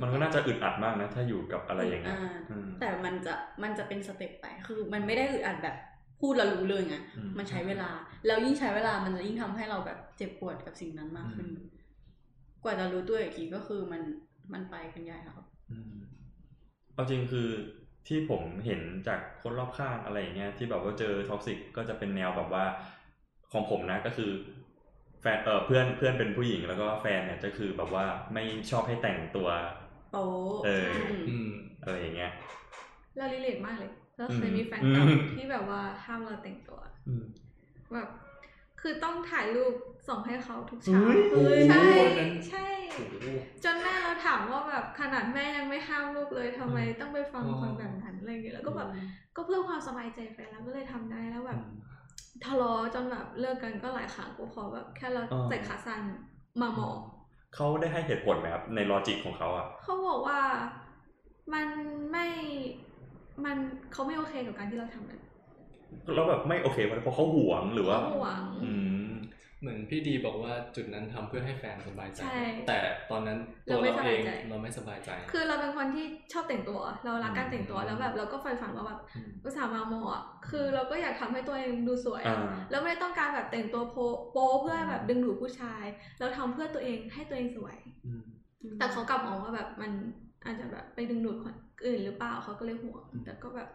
[0.00, 5.76] มันก็น่าจะอึดอัดมากนะ ถ้าอยู่กับอะไรอย่างเงี้ยอ่าอืมแต่มันจะมันจะเป็นสเต็ปไป คือมันไม่ได้อึดอัดแบบ
[6.20, 7.90] พูดแล้วรู้เลยไงอืมมันใช้เวลา
[8.26, 11.66] แล้วยิ่งใช้เวลามันจะยิ่งทำให้เราแบบเจ็บปวดกับสิ่งนั้นมากขึ้นอืม
[12.62, 14.02] กว่าจะรู้ตัวอีกทีก็คือมัน
[14.52, 15.38] มันไปกันใหญ่แล้ว
[15.70, 15.96] อืม
[16.94, 17.48] เอาจริงคือ
[18.08, 22.64] ที่ผมเห็นจากคนรอบข้างอะไรอย่างเงี้ยที่แบบว่าเจอ toxic ก็จะเป็นแนวแบบว่า
[23.52, 29.48] ของผมนะก็คือแฟนเออเพื่อนเพื่อนเป็นผู้หญิงแล้วก็แฟนเนี่ยจะคือแบบว่าไม่ชอบให้แต่งตัว
[30.10, 31.48] โป๊ะเออมอืม
[31.82, 32.32] อะไรอย่างเงี้ย
[33.16, 37.24] เรา relate มากเลยเราเคยอืมมีแฟนเก่าอืมที่แบบว่าห้ามเราแต่งตัวอืม
[37.92, 38.08] แบบ
[38.80, 39.74] คือต้องถ่ายรูป
[40.08, 41.00] ส่งให้เขาทุกเช้า
[41.32, 43.14] เฮ้ยใช่โอ้ยนั้นใช่โอ้โห
[43.64, 48.88] จนแม่เราถามว่าแบบขนาดแม่ยังไม่ห้ามลูกเลยทำไมอืมต้องไปฟังอ๋อคนแบบนั้นอะไรอย่างเงี้ยแล้วก็แบบ
[49.36, 51.85] ก็เพื่อความสบายใจแฟนเราก็เลยทำได้แล้วแบบอืม
[52.44, 56.02] ทะเลาะจนแบบเลิกกันก็หลายครั้งก็เพอแบบแค่เราอ๋อใส่ขาสั้น
[56.60, 56.98] มาหมอง
[57.54, 60.40] เขาได้ให้เหตุผลไหมครับในลอจิกของเขาอะเขาบอกว่า
[61.52, 61.68] มัน
[62.10, 62.26] ไม่
[63.44, 63.56] มัน
[63.92, 65.20] เขาไม่โอเคกับการที่เราทำนั้น
[66.14, 68.95] แล้วแบบไม่โอเคเพราะเขาหวงหรือว่าเขาห่วงอืม
[69.60, 72.78] เหมือนพี่ดีบอกว่าจุดนั้นทำเพื่อให้แฟนสบายใจใช่แต่
[73.10, 73.38] ตอนนั้น
[73.68, 83.98] ตัเราวไม่เราสเอบายงใจเราไม่สบายใจ คือเราเป็นคนที่ชอบแต่งตัว เรารักการแต่งตัวอืมแล้วแบบเราก็ใฝ่ฝันว่าแบบอืมอุตส่าห์มาโมอะคือเราก็อยากทำให้ตัวเองดูสวยอะอ่าแล้วไม่ได้ต้องการแบบแต่งตัวโป
[84.32, 85.84] โปเพื่อแบบดึงดูดผู้ชาย
[86.20, 88.22] เราทำเพื่อตัวเองให้ตัวเองสวยอืม
[88.78, 89.92] แต่เขากลับมองว่าแบบมัน
[90.44, 91.54] อาจจะแบบไปดึงดูดคน
[91.86, 93.68] อื่นหรือเปล่าเขาก็เลยห่วงอืมแต่ก็แบบ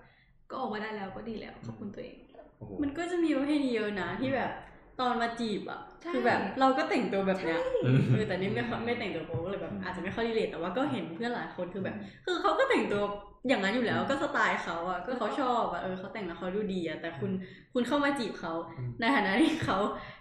[0.50, 2.16] ก็ออกมาได้แล้วก็ดีแล้วขอบคุณตัวเอง
[2.58, 4.52] โอ้โหมันก็จะมีประเภทนี้เยอะนะที่แบบ
[5.02, 13.04] ตอนมาจีบอะใช่คือแบบเราก็แต่งตัวแบบเนี้ยอืมเออแต่นี่ไม่ค่อยไม่แต่งตัวโป๊ก็เลยแบบอืมอาจจะไม่ค่อยรีเลทแต่ว่าก็เห็นเพื่อนหลายคนคือแบบ คือเขาก็แต่งตัว
[13.48, 17.32] อย่างนั้นอยู่แล้วก็สไตล์เขาอะก็เขาชอบอะเออเขาแต่งแล้วเขาดูดีอะแต่คุณ
[17.74, 19.78] คุณเข้ามาจีบเขาอืมในฐานะที่เขา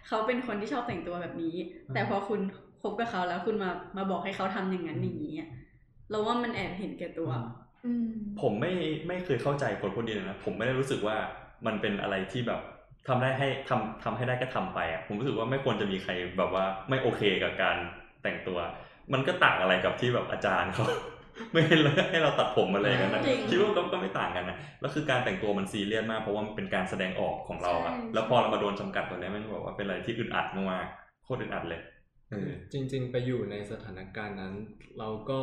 [0.08, 1.56] เขาเป็นคนที่ชอบแต่งตัวแบบนี้
[1.88, 2.40] อืมแต่พอคุณ
[2.82, 5.48] คบกับเขาแล้วคุณมามาบอกให้เขาทำอย่างนั้นอย่างนี้อะ
[6.10, 7.30] เราว่ามันแอบเห็นแก่ตัว
[7.86, 8.72] อืมผมไม่
[9.08, 11.16] ไม่เคยเข้าใจคนพวกนี้เลยนะผมไม่ได้รู้สึกว่า
[11.66, 12.60] มันเป็นอะไรที่แบบ
[13.08, 17.76] ทำได้ให้ทำทำให้ได้ก็ทำไปอะผมรู้สึกว่าไม่ควรจะมีใครแบบว่าไม่โอเคกับการ
[18.22, 18.58] แต่งตัว
[19.12, 20.86] มันก็ต่างอะไรกับที่แบบอาจารย์เขา
[21.52, 31.80] ไม่ให้เราให้เราตัดผมอะไรอย่างนั้นนะจริงคิดว่าก็ก็ไม่ต่างกันนะแล้วคือการแต่งตัวมันซีเรียสมากเพราะว่ามันเป็นการแสดงออกของเราอะใช่แล้วพอเรามาโดนจำกัดตัวเนี้ยมันบอกว่าเป็นอะไรที่อึดอัดมากๆโคตรอึดอัดเลย
[32.30, 34.54] เออจริง ๆ ไปอยู่ในสถานการณ์นั้น
[34.98, 35.40] เราก็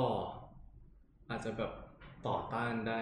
[1.30, 1.72] อาจจะแบบ
[2.28, 3.02] ต่อต้านได้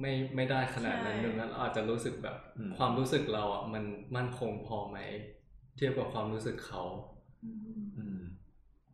[0.00, 3.84] ไม่ไม่ได้ขนาดนั้นใช่ดังนั้นเราอาจจะรู้สึกแบบอืมความรู้สึกเราอะมัน
[4.16, 4.98] มั่นคงพอไหม
[5.76, 6.82] เทียบกับความรู้สึกเขา
[7.44, 7.50] อื
[7.80, 8.20] มอืม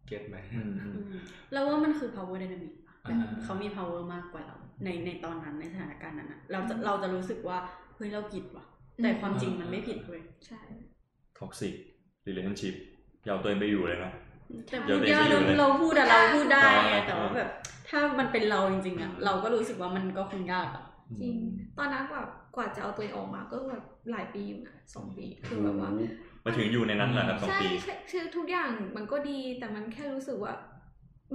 [0.07, 1.15] เก็ตไหมอืมอืมอืม
[1.53, 7.59] เราว่ามันคือ power dynamic ปะอ่าเขามี power มากกว่าเรา ในในตอนนั้นในสถานการณ์นั้นอะเราจะเราจะรู้สึกว่า
[7.97, 8.65] เฮ้ยเราผิดว่ะ
[9.03, 10.61] แต่ความจริงมันไม่ผิดเว้ยใช่
[11.39, 11.75] ท็อกซิก
[12.27, 12.75] relationship
[13.25, 14.13] อยาเอาตัวเองไปอยู่เลยนะ
[14.69, 17.51] แต่เดี๋พูยวดเดี๋ยยาวกไปอยู่เลยเราพูดอะเราพูดได้ไงอ่าแต่ว่าแบบ
[17.89, 20.85] ถ้ามันเป็นเราจริงๆอะเราก็รู้สึกว่ามันก็คงยากอะ
[21.21, 21.37] จริง
[21.79, 25.91] ตอนนั้นแบบกว่าจะเอาตัวเองออกมาก็แบบหลายปีอยู่นะสองปีคือแบบว่า
[26.45, 30.55] มาถึงอยู่ในนั้นแหละครับสองใช่ปีใช่คือทุกอย่างมันก็ดีแต่มันแค่รู้สึกว่า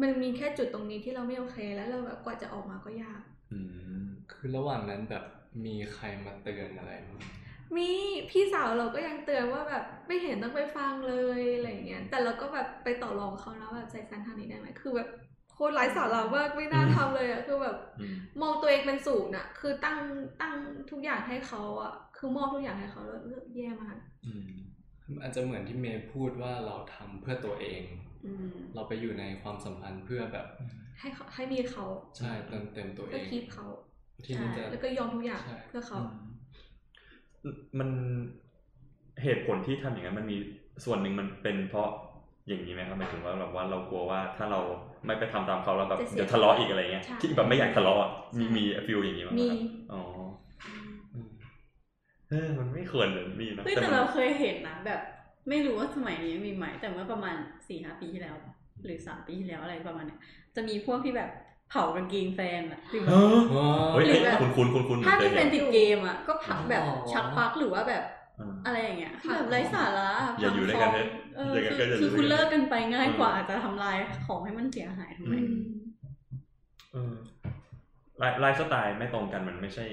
[0.02, 3.60] มันมีแค่จุดตรงนี้ที่เราไม่โอเค แล้วเราแบบกว่าจะออกมาก็ยากอื
[4.04, 5.24] มคือระหว่างนั้นแบบ
[5.66, 7.12] มีใครมาเตือนอะไรไหม
[7.78, 7.90] มี
[8.30, 15.33] พี่สาวเราก็ยังเตือนว่าแบบไม่เห็นต้องไปฟังเลยอะไรอย่างเงี้ยแต่เราก็แบบไปต่อรองเขานะแบบใจซันทางนี้ได้ไหมคือแบบโค
[15.70, 19.98] ตรไร้สาระมากไม่น่าทำเลยอะคือแบบอืมมองตัวเองเป็นศูนย์อะคือตั้ง
[20.42, 20.54] ตั้ง
[20.92, 23.22] ทุกอย่างให้เขาอะคือมอบทุกอย่างให้เขาแล้ว
[23.56, 24.52] แย่มากอืม
[25.22, 27.82] อาจจะเหมือนที่เมย์พูดว่าเราทำเพื่อตัวเอง
[28.26, 30.48] อืมเราไปอยู่ในความสัมพันธ์เพื่อแบบ
[31.00, 31.86] ให้เขาให้มีเขา
[32.18, 33.66] ใช่เติมเต็มตัวเอเพื่องคีบเขา
[34.26, 36.00] ที่มันจะแล้วก็ยอมทุกอย่างใช่เพื่อเขา
[37.80, 37.90] มัน
[39.24, 40.38] เหตุผลที่ทำอย่างนั้นมันมี
[40.86, 41.90] ส่วนหนึ่งมันเป็นเพราะ
[42.48, 44.62] อย่างนี้ไหมครับหมายถึงว่าแบบว่าเรากลัวว่าถ้าเรา
[45.06, 49.60] ไม่ไปทำตามเขาแล้วแบบจะเสียเดี๋ยวทะเลาะอีกอะไรเงี้ยใช่ที่แบบไม่อยากทะเลาะอะมีใช่มีฟิลอย่างนี้มั้ยมีครับ
[49.92, 50.02] อ๋อ
[51.14, 51.30] อืม
[52.30, 55.00] เออมันไม่ควรเลยมีนะเฮ้ยแต่แต่มันเราเคยเห็นนะแบบ
[55.50, 57.36] ไม่รู้ว่าสมัยนี้มีไหมแต่เมื่อประมาณ
[57.68, 58.36] สี่ห้าปีที่แล้ว
[58.86, 60.20] หรือสามปีที่แล้วอะไรประมาณเนี้ย
[60.56, 61.30] จะมีพวกที่แบบ
[61.70, 63.20] เผากางเกงแฟนอะหรือแบบ
[63.92, 68.04] เฮ้ยหรือแบบคุณคุณคุณคุณถ้าเคเป็ยนแฟเห็นนติดเกมอะก็ผลักแบบอ๋อชักปลักหรือว่าแบบ
[68.44, 75.54] อ่าอะไรอย่างเงี้ยคือแบบไร้สาระอย่าอยู่ด้วยกันเถอะเอออย่างนั้นก็คืออย่าคืออยู่คุณด้วยกันเลิกกันไปง่ายกว่าจะทำลายของให้มันเสียหายทำไมอืม
[76.92, 77.14] เออ
[78.20, 79.86] ไลฟ์ไลฟ์สไตล์ไม่ตรงกันมันไม่ใช่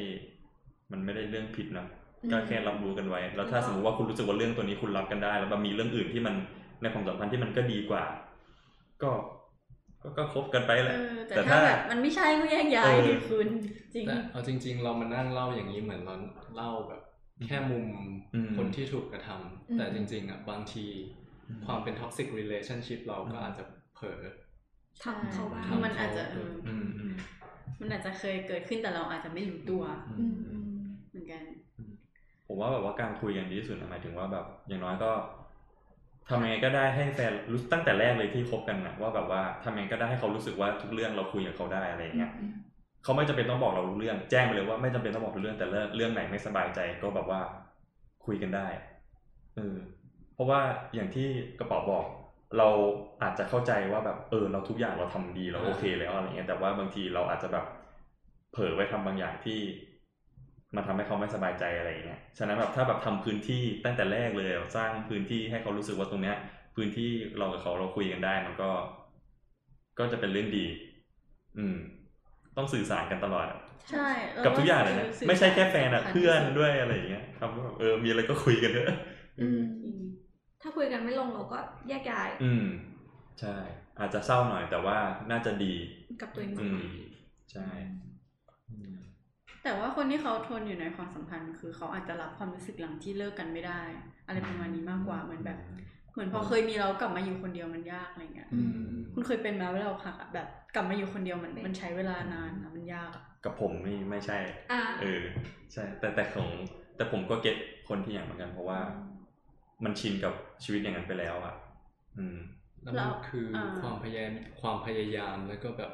[0.93, 1.87] มันไม่ได้เรื่องผิดนะ
[2.25, 6.35] อืมก็แค่รับรู้กันไว้ แล้วถ้าแล้วก็สมมติว่าคุณรู้สึกว่าเรื่องตัวนี้คุณรับกันได้ แล้วมันมีเรื่องอื่นที่มัน
[6.83, 8.05] ในความสัมพันธ์ที่มันก็ดีกว่า
[9.03, 9.13] ก็
[10.03, 13.49] ก็ก็คบกันไปแหเอละอแต่แต่ถ้าถ้าแบบมันไม่ใช่ก็แยกย้ายเออดิคุณ
[13.95, 16.15] จริงแต่เอาจริง ๆ เรามานั่งเล่าอย่างนี้เหมือนเรา
[16.55, 17.01] เล่าแบบ
[17.47, 17.87] แค่มุม
[18.35, 20.87] อืมคนที่ถูกกระทำอืมแต่จริง ๆอะบางที
[21.49, 24.21] อืมความเป็น toxic relationship เราก็อาจจะเผลอ
[25.03, 27.15] ทำเขาบ้างทำมันอาจจะเอออืมอืม
[27.81, 30.67] มันอาจจะเคยเกิดขึ้นแต่เราอาจจะไม่รู้ตัวอือืมมอืม
[31.09, 31.43] เหมือนกัน
[32.47, 35.11] ผมว่าแบบว่าการคุยกันดีที่สุดนะหมายถึงว่าแบบ อย่างน้อยก็
[36.29, 42.70] ทำยังไงก็ได้ให้แฟนรู้ตั้งแต่แรกเลยที่คบกันนะว่าแบบว่าทำยังไงก็ได้ให้เขารู้สึกว่าทุกเรื่องเราคุยกับเขาได้อะไรอย่างเงี้ยอืม
[43.03, 47.41] เขาไม่จำเป็นต้องบอกเรารู้เรื่อง แจ้งไปเลยว่าไม่จำเป็นต้องบอกรู้เรื่องแต่เรื่องไหนไม่สบายใจก็แบบว่า
[48.27, 48.69] คุยกันได้
[49.57, 49.77] เออ
[50.35, 50.61] เพราะว่า
[50.95, 52.07] อย่างที่กระเป๋าบอก
[52.59, 52.69] เรา
[53.23, 57.65] อาจจะเข้าใจว่าแบบเออ เราทุกอย่างเราทำดีเราโอเคแล้วอะไรเงี้ยแต่ว่าบางทีเราอาจจะแบบ
[58.53, 59.59] เผลอไปทำบางอย่างที่
[60.77, 66.37] มันทำให้เขาไม่สบายใจอะไรอย่างเงี้ย ฉะนั้นแบบถ้าแบบทำพื้นที่ตั้งแต่แรกเลยสร้างพื้นที่ให้เขารู้สึกว่าตรงเนี้ย
[66.77, 68.71] พื้นที่เรากับเขาเราคุยกันได้มันก็
[69.99, 70.67] ก็จะเป็นเรื่องดี
[71.59, 71.77] อืม
[72.57, 73.59] ต้องสื่อสารกันตลอดอะ
[73.91, 78.89] ใช่เรากับทุกอย่างเลยนะสื่ไม่ใช่แค่แฟนอะสำคัญเพื่อนที่สุด้วยอะไรอย่างเงี้ยทำว่าแบบเออมีอะไรก็คุยกันเถอะ
[79.41, 79.97] อืมจริง
[80.63, 81.59] ถ้าคุยกันไม่ลงเราก็
[81.89, 82.65] แยกย้าย อืม
[83.41, 83.57] ใช่
[83.99, 84.99] อาจจะเศร้าหน่อยแต่ว่า
[85.31, 85.75] น่าจะดี
[86.21, 86.81] กับตัวเองอืม
[87.53, 87.69] ใช่
[88.71, 88.95] อืม
[89.63, 93.83] แต่ว่าคนที่เขาทนอยู่ในความสัมพันธ์ คือเขาอาจจะรับความรู้สึกหลังที่เลิกกันไม่ได้
[94.27, 95.59] อะไรประมาณนี้มากกว่าเหมือนแบบ
[96.13, 104.39] เหมือนพอเคยมีเรากลับมาอยู่คนเดียวมันยากอะไรเงี้ยอืมคุณเคยเป็นไหมเวลาอกหักอะแบบกลับมาอยู่คนเดียวมันมันใช้เวลานานอะมันยากอะกับผมนี่ไม่ใช่
[104.73, 105.23] อ่าเออ
[105.73, 106.49] ใช่แต่แต่ของ
[106.97, 107.57] แต่ผมก็เก็ต
[107.89, 108.81] คนที่อย่างเหมือนกัน เพราะว่า
[109.85, 111.55] มันชินกับชีวิตอย่างนั้นไปแล้วอะ
[112.19, 112.39] อืม
[112.83, 115.93] แล้วมันคืออาความพยายามความพยายามแล้วก็แบบ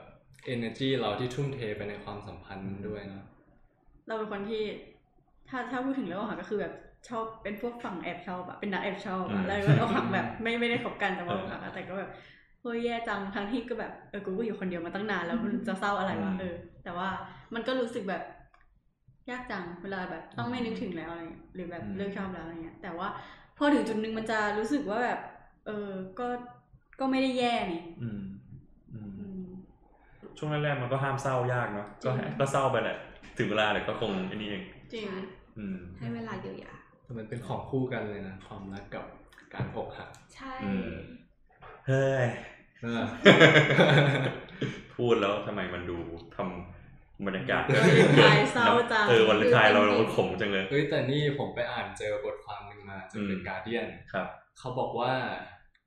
[0.55, 3.25] energy เราที่ทุ่มเทไปในความสัมพันธ์ด้วยเนอะ
[4.09, 4.63] เราเป็นคนที่
[5.49, 6.73] ถ้าถ้าพูดถึงเรื่องอกหักก็คือแบบ
[7.09, 12.11] ชอบเป็นพวกฝั่งแอบชอบอะเป็นนักแอบชอบอือะมแล้วก็อกหักแบบไม่ไม่ได้คบกันแต่ว่าเอออกหักอะแต่ก็แบบ
[12.63, 16.55] เฮ้ยแย่จังทั้งที่ก็แบบเออกูก็อยู่คนเดียวมาตั้งนานแล้วมันจะเศร้าอะไรวะอืมเออ
[16.85, 17.09] แต่ว่า
[17.55, 18.23] มันก็รู้สึกแบบ
[19.31, 23.09] ยากจังเวลาแบบต้องไม่นึกถึงแล้วอะไรเงี้ยหรือแบบเลิกชอบแล้วอะไรเงี้ย แต่ว่า
[23.59, 25.21] พอถึงจุดหนึ่งมันจะรู้สึกว่าแบบ
[25.67, 26.27] เออก็
[27.01, 28.23] ก็ไม่ได้แย่นี่อืม
[28.93, 29.47] อืมอืม
[30.39, 32.97] ช่วงแรกๆมันก็ห้ามเศร้ายากเนาะก็จริงก็เศร้าไปแหละ
[33.39, 35.07] ถึงเวลาเดี๋ยวก็คงไอ้นี่เองจริง
[35.59, 36.86] อืมให้เวลาเยียวยาแต่
[37.19, 39.05] มันเป็นของคู่กันเลยนะ ความรักกับ
[39.55, 40.91] การอกหักใช่อืม
[41.89, 42.25] เฮ้ย
[42.83, 43.05] เออ
[44.97, 45.99] พูดแล้วทำไมมันดู
[46.37, 54.27] ทำบรรยากาศวาเลนไทน์เศร้าจังเออวันเลนไทน์เราเราขมจังเลยเอ้ยแต่นี่ผมไปอ่านเจอบทความหนึ่งมาจากอืมเป็นการเดียนครับ
[54.59, 55.13] เขาบอกว่า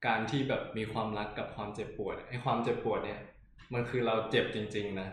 [0.07, 3.19] การที่แบบมีความรักกับความเจ็บปวดไอ้ความเจ็บปวดเนี่ย
[3.73, 5.07] มันคือเราเจ็บจริง ๆ นะ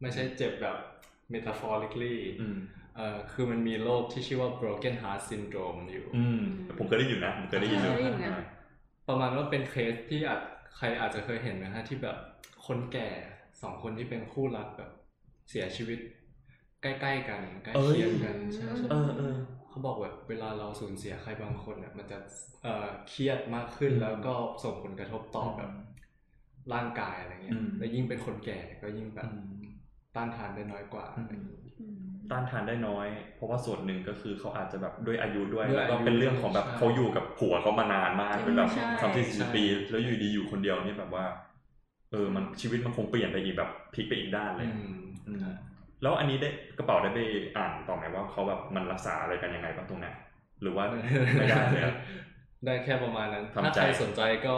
[0.00, 0.76] ไม่ใช่เจ็บแบบ
[1.32, 2.56] metaphorically อืม
[2.96, 6.38] เอ่อคือมันมีโรคที่ชื่อว่า broken heart syndrome อยู่ อืม
[6.78, 8.34] ผมเคยได้ยินนะผมเคยได้ยินอยู่เคยได้ยินเหมือนกัน
[9.08, 10.40] ประมาณว่าเป็นเคสที่อาจ
[10.76, 12.16] ใครอาจจะเคยเห็นนะฮะที่แบบ
[12.66, 13.08] คนแก่
[13.62, 14.90] สองคนที่เป็นคู่รักแบบ
[15.50, 15.98] เสียชีวิต
[16.82, 19.36] ใกล้ๆกันใกล้เคียงกันเอ้ยใช่ใช่เออเออ
[19.68, 22.18] เขาบอกแบบเวลาเราสูญเสียใครบางคนเนี่ยมันจะ
[22.62, 25.70] เอ่อเครียดมากขึ้นอืมแล้วก็ส่งผลกระทบต่อแบบ
[26.72, 29.38] ร่างกายอะไรเงี้อืยมแล้วยิ่งเป็นคนแก่ก็ยิ่งแบบอืม
[30.14, 41.26] ต้านทานได้น้อยกว่าอืมอะไรอย่างงี้อืม ต้านทานได้น้อย เพราะว่าส่วนหนึ่งก็คือเขาอาจจะแบบด้วยอายุด้วยด้วยแล้วก็อายุเป็นเรื่องของแบบใช่เขาอยู่กับผัวเขามานานมากเป็นแบบใช่สามสี่ใช่สิบปี แล้วอยู่ดีอยู่คนเดียวนี่แบบว่า
[42.12, 45.38] เออมันชีวิตมันคงเปลี่ยนไปอีกแบบพลิกไปอีกด้านเลย อืมอืม
[46.02, 47.20] แล้วอันนี้ได้กระเป๋าได้ไป
[47.56, 50.14] อ่านต่อไหมว่าเขาแบบมันรักษาอะไรกันยังไงบ้างตรงนั้น
[50.62, 50.84] หรือว่า
[51.38, 51.94] ไม่ได้เลยอะ
[52.66, 54.54] ได้แค่ประมาณนั้น ทำถ้าใจใครสนใจก็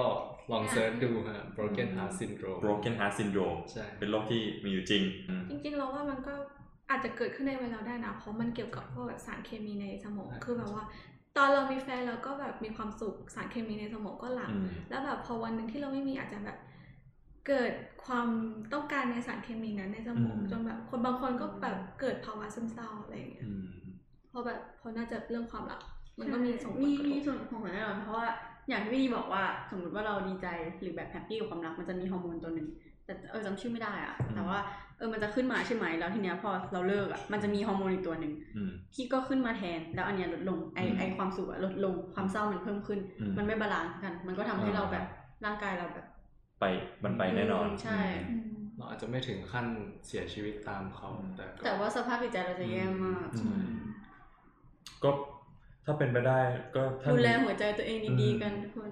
[0.52, 6.34] ลองเซิร์ชดูฮะ broken heart syndrome broken heart syndrome ใช่ เป็นโรคที่มีอยู่จริงอืม จริงๆ เราว่ามันก็
[6.90, 10.84] อาจจะเกิดขึ้นในวัยเราได้นะ เพราะมันเกี่ยวกับพวกแบบสารเคมีในสมอง คือแบบว่า
[11.36, 16.58] ตอนเรามีแฟนเราก็แบบมีความสุขสารเคมีในสมองก็หลั่งอืมแล้วแบบพอวันหนึ่งที่เราไม่มีอาจจะแบบ
[17.48, 17.72] เกิด
[18.04, 18.28] ความ
[18.72, 23.74] ต้องการในสารเคมีนั้นในสมองอืมจนแบบคนบางคนก็แบบเกิดภาวะซึมเศร้าอะไรอย่างเงี้ยอืม
[24.28, 25.80] เพราะแบบเพราะน่าจะเรื่องความรัก
[26.18, 28.26] มันก็มีส่งผลมีกระทมีบส่วนของผลแน่นอนเพราะว่า
[28.68, 30.46] อย่างที่พี่ดีบอกว่าสมมติว่าเราดีใจ
[30.80, 32.68] หรือแบบ happy กับความรักมันจะมีฮอร์โมนตัวหนึ่ง
[33.04, 34.58] แต่เออจำชื่อไม่ได้อะอืมแต่ว่า
[34.98, 45.04] เออมันจะขึ้นมาใช่ไหมแล้วทีเนี้ยพอเราเลิกอะมันจะมีฮอร์โมนอีกตัวหนึ่งอืมที่ก็ขึ้นมาแทน แล้วอันเนี้ยลดลงไออืมไอความสุขอะลดลงความเศร้ามันเพิ่มขึ้นอืมมันไม่ balance กัน มันก็ทำให้อ่าเราแบบ
[45.44, 46.06] ร่างกายเราแบบ
[46.60, 46.64] ไป
[47.04, 49.66] มันไปแน่นอนอืมใช่อืมอืมเราอาจจะไม่ถึงขั้น
[50.06, 53.64] เสียชีวิตตามเขาอืมแต่ก็แต่ว่าสภาพจิตใจเราจะแย่มากอืม
[55.02, 55.10] ก็
[55.84, 56.40] ถ้าเป็นไปได้
[56.74, 58.90] ก็ถ้าดูแลมีหัวใจตัวเองดีๆกันทุกคน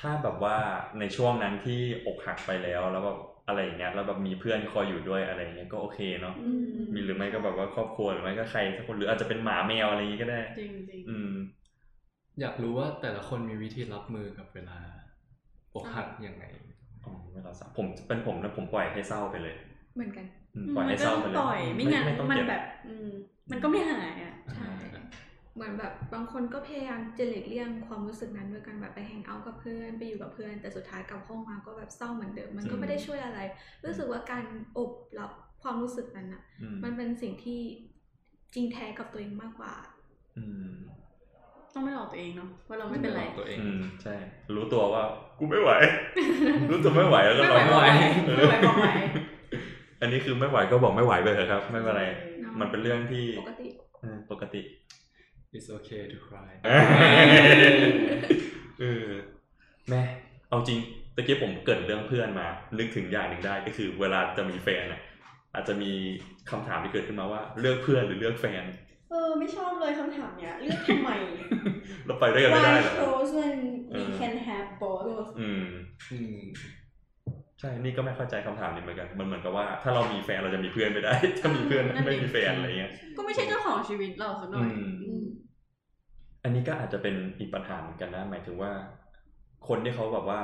[0.00, 0.56] ถ้าแบบว่า
[0.98, 3.18] ในช่วงนั้นที่อกหักไปแล้วแล้วแบบ
[3.50, 6.48] อะไรอย่างเงี้ยแล้วแบบมีเพื่อนคอยอยู่ด้วยอะไรอย่างเงี้ยก็โอเคเนาะอื
[6.90, 11.30] มมีหรือไม่ก็แบบว่าครอบครัวหรือไม่ก็ใครสักคนหรืออาจจะเป็นหมาแมวอะไรอย่างงี้ก็ได้จริงจริงอืม
[12.40, 14.78] อยากรู้ว่าแต่ละคนมีวิธีรับมือกับเวลา
[15.74, 16.44] อกหักยังไง
[17.04, 19.54] อ๋อเวลาเศร้าผมเป็นผมนะผมปล่อยให้เศร้าไปเลย
[19.94, 23.06] เหมือนกันอืมอืมปล่อยมัให้นเศก็ร้าต้องไปเลยปล่อยไม่งั้นต้องมันเก็บแบบอืม
[23.50, 24.70] มันก็ไม่หายอะใช่
[25.54, 33.40] เหมือนแบบบางคนก็พยายามจะหลีกเลี่ยงความรู้สึกนั้นด้วยการแบบไปแฮงเอาท์กับเพื่อนไปอยู่กับเพื่อน แต่สุดท้ายกลับห้องมาก็แบบเศร้าเหมือนเดิมมันก็อืมไม่ได้ช่วยอะไร
[33.84, 34.44] รู้สึกว่าการ
[34.78, 35.30] อบรับ
[35.62, 37.60] ความรู้สึกนั้นอะอืมมันเป็นสิ่งที่
[38.54, 39.72] จริงแท้กับตัวเองมากกว่า
[40.38, 40.70] อืม
[41.74, 44.14] ต้องไม่หลอกตัวเองเนาะว่าเราไม่เป็นไรหลอกตัวเองอืมใช่
[44.56, 45.02] รู้ตัวว่า
[45.38, 45.70] กูไม่ไหว
[46.70, 47.84] รู้ตัวไม่ไหวแล้วก็ไม่ไหวร้องบอกไหว
[48.36, 48.88] ไม่ไหวบอกไหว
[50.00, 52.04] อันนี้คือไม่ไหวก็บอกไม่ไหวไปเถอะครับ ไม่เป็นไร
[52.40, 53.89] เนาะมันเป็นเรื่องที่ปกติเออปกติ
[55.60, 56.50] it's okay to cry
[58.80, 59.08] เออ
[59.88, 60.02] แม่
[60.48, 60.78] เอาจริง
[61.16, 62.46] ตะกี้ผมเกริดเรื่องเพื่อนมา
[62.78, 65.00] นึกถึงอย่างหนึ่งได้ก็คือ เวลาจะมีแฟนอะ
[65.54, 65.92] อาจจะมี
[66.50, 68.64] คำถามที่เกิดขึ้นมาว่าเลือกเพื่อนหรือเลือกแฟน
[69.10, 71.10] เออ ไม่ชอบเลยคำถามเนี้ยเลือกทำไม
[72.06, 73.56] เราไปด้วยกันไม่ได้ Why เหรอ chose when
[73.90, 75.66] เอ we อ can have both อืม
[76.12, 76.40] อืม
[77.60, 84.68] ใช่ นี่ก็ไม่เข้าใจคำถามนี้เหมือนกัน มันเหมือนกับว่าถ้าเรามีแฟนเราจะมีเพื่อนไม่ได้ ถ้ามีเพื่อนนั่นดิไม่มีแฟนอะไรเงี้ย ก็ไม่ใช่เจ้าของชีวิตเราสักหน่อย
[86.42, 88.72] อืมอืมอันนี้ก็อาจจะเป็นอีกปัญหาเหมือนกันนะ หมายถึงว่า
[89.68, 90.40] คนที่เขาแบบว่า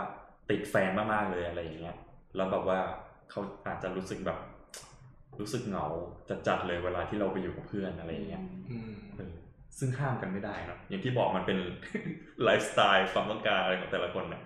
[0.51, 1.97] ติดแฟนมากๆเลยอะไรอย่างเงี้ย
[2.37, 2.81] แล้วแบบว่า
[3.31, 4.39] เขาอาจจะรู้สึกแบบ
[5.41, 5.87] รู้สึกเหงา
[6.47, 9.35] จัดๆเลยเวลาที่เราไปอยู่กับเพื่อนอะไรอย่างเงี้ยอืมเออ
[9.79, 11.59] ซึ่งห้ามกันไม่ได้เนอะอย่างที่บอกมันเป็น
[12.43, 14.43] ไลฟ์สไตล์ความต้องการอะไรของแต่ละคนนะ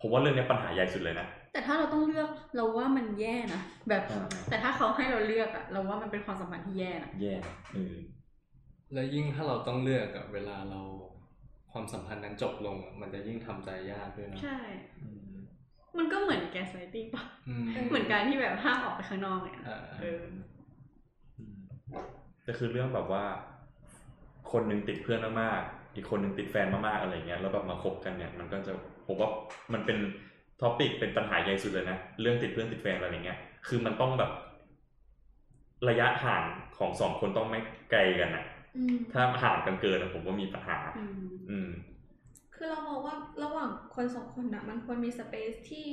[0.00, 7.34] ผมว่าเรื่องเนี้ยปัญหาใหญ่สุดเลยนะแต่ถ้าเราต้องเลือกเราว่ามันแย่นะแบบอ่าแต่ถ้าเขาให้เราเลือกอะเราว่ามันเป็นความสัมพันธ์ที่แย่นะแย่
[7.72, 7.94] เออ
[8.94, 10.80] แล้วยิ่งถ้าเราต้องเลือกอะเวลาเรา
[11.72, 14.58] ความสัมพันธ์นั้นจบลงอะมันจะยิ่งทำใจยากด้วยนะใช่
[15.02, 15.36] อืม
[15.98, 20.22] มันก็เหมือน gaslighting ปะอืมเหมือนการที่แบบห้ามออกไปข้างนอกเนี่ยอ่าเออ
[21.38, 21.56] อืม
[22.44, 23.24] แต่คือเรื่องแบบว่า
[24.52, 28.72] คนหนึ่งติดเพื่อนมากๆอีกคนหนึ่งติดแฟนมากๆอะไรเงี้ยแล้วแบบมาคบกันเนี่ย มันก็จะ
[29.06, 29.30] ผมว่า
[29.72, 29.98] มันเป็น
[30.60, 34.30] topic เป็นปัญหาใหญ่สุดเลยนะเรื่องติดเพื่อนติดแฟนอะไรอย่างเงี้ย คือมันต้องแบบ
[35.88, 36.42] ระยะห่าง
[36.78, 38.53] ของสองคนต้องไม่ไกลกันนะอืม
[39.12, 41.70] ถ้าห่างกันเกินอะผมว่ามีปัญหาอืมอืม
[42.54, 45.86] คือเรามองว่าระหว่างคนสองคนนะมันควรมี space ที่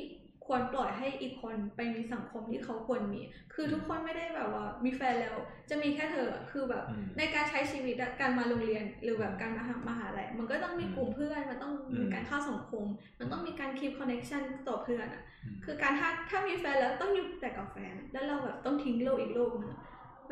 [0.45, 3.21] ควรปล่อยให้อีกคนไปมีสังคมที่เขาควรมี
[3.53, 5.35] คือทุกคนไม่ได้แบบว่ามีแฟนแล้ว
[5.69, 12.85] จะมีแค่เธออะคือแบบอืมในการใช้ชีวิตอะการมาโรงเรียนหรือแบบการมาหามหาลัยมันก็ต้องมีกลุ่มเพื่อน มันต้องมีการเข้าสังคม
[13.19, 15.23] มันต้องมีการคีบคอนเน c ชันต่อเพื่อนอะ
[15.65, 19.81] คือการถ้าถ้ามีแฟนแล้วต้องอยู่แต่กับแฟน แล้วเราแบบต้องทิ้งโลกอีกโลกนึงอะ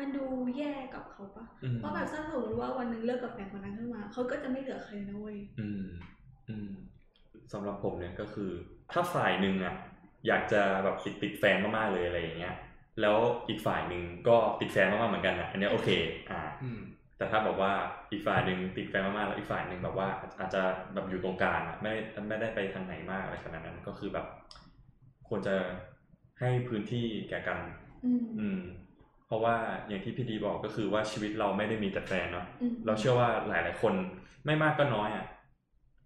[0.00, 0.24] มันดู
[0.58, 5.86] แย่กับเขาปะมเพราะแบบถ้าสมมติว่าวันหนึงเลิกกับแฟนคนนั้นขึ้นมาเขาก็จะไม่เหลือใครนะเว้ยอืม
[6.48, 6.70] อืม
[7.52, 8.50] สำหรับผมเนี่ยก็คือ
[8.92, 9.74] ถ้าฝ่ายหนึ่งอะ
[10.26, 12.54] อยากจะแบบติดติดแฟนมากๆเลยอะไรอย่างเงี้ย
[13.00, 13.16] แล้ว
[13.48, 15.88] อีกฝ่ายหนึ่งก็ติดแฟนมากๆเหมือนกันอะ อันเนี้ยโอเค
[16.30, 16.80] อ่าอืม
[17.16, 17.72] แต่ถ้าแบบว่า
[18.12, 20.08] อีกฝ่ายหนึ่งติดแฟนมากๆแล้วอีกฝ่ายหนึ่งแบบว่า
[20.38, 20.62] อาจจะ
[20.94, 21.92] แบบอยู่ตรงกลางอะไม่
[22.28, 24.26] ไม่ได้ไปทางไหนมากอะไรขนาดนั้นก็คือแบบ
[25.28, 25.56] ควรจะ
[26.40, 27.58] ให้พื้นที่แก่กัน
[28.04, 28.60] อืมอืม
[29.30, 29.56] เพราะว่า
[29.88, 33.94] อย่างที่พี่ดีบอกก็คือว่าชีวิตเราไม่ได้มีแต่แฟนเนาะอืมเราเชื่อว่าหลาย ๆ คน
[34.46, 35.26] ไม่มากก็น้อยอะ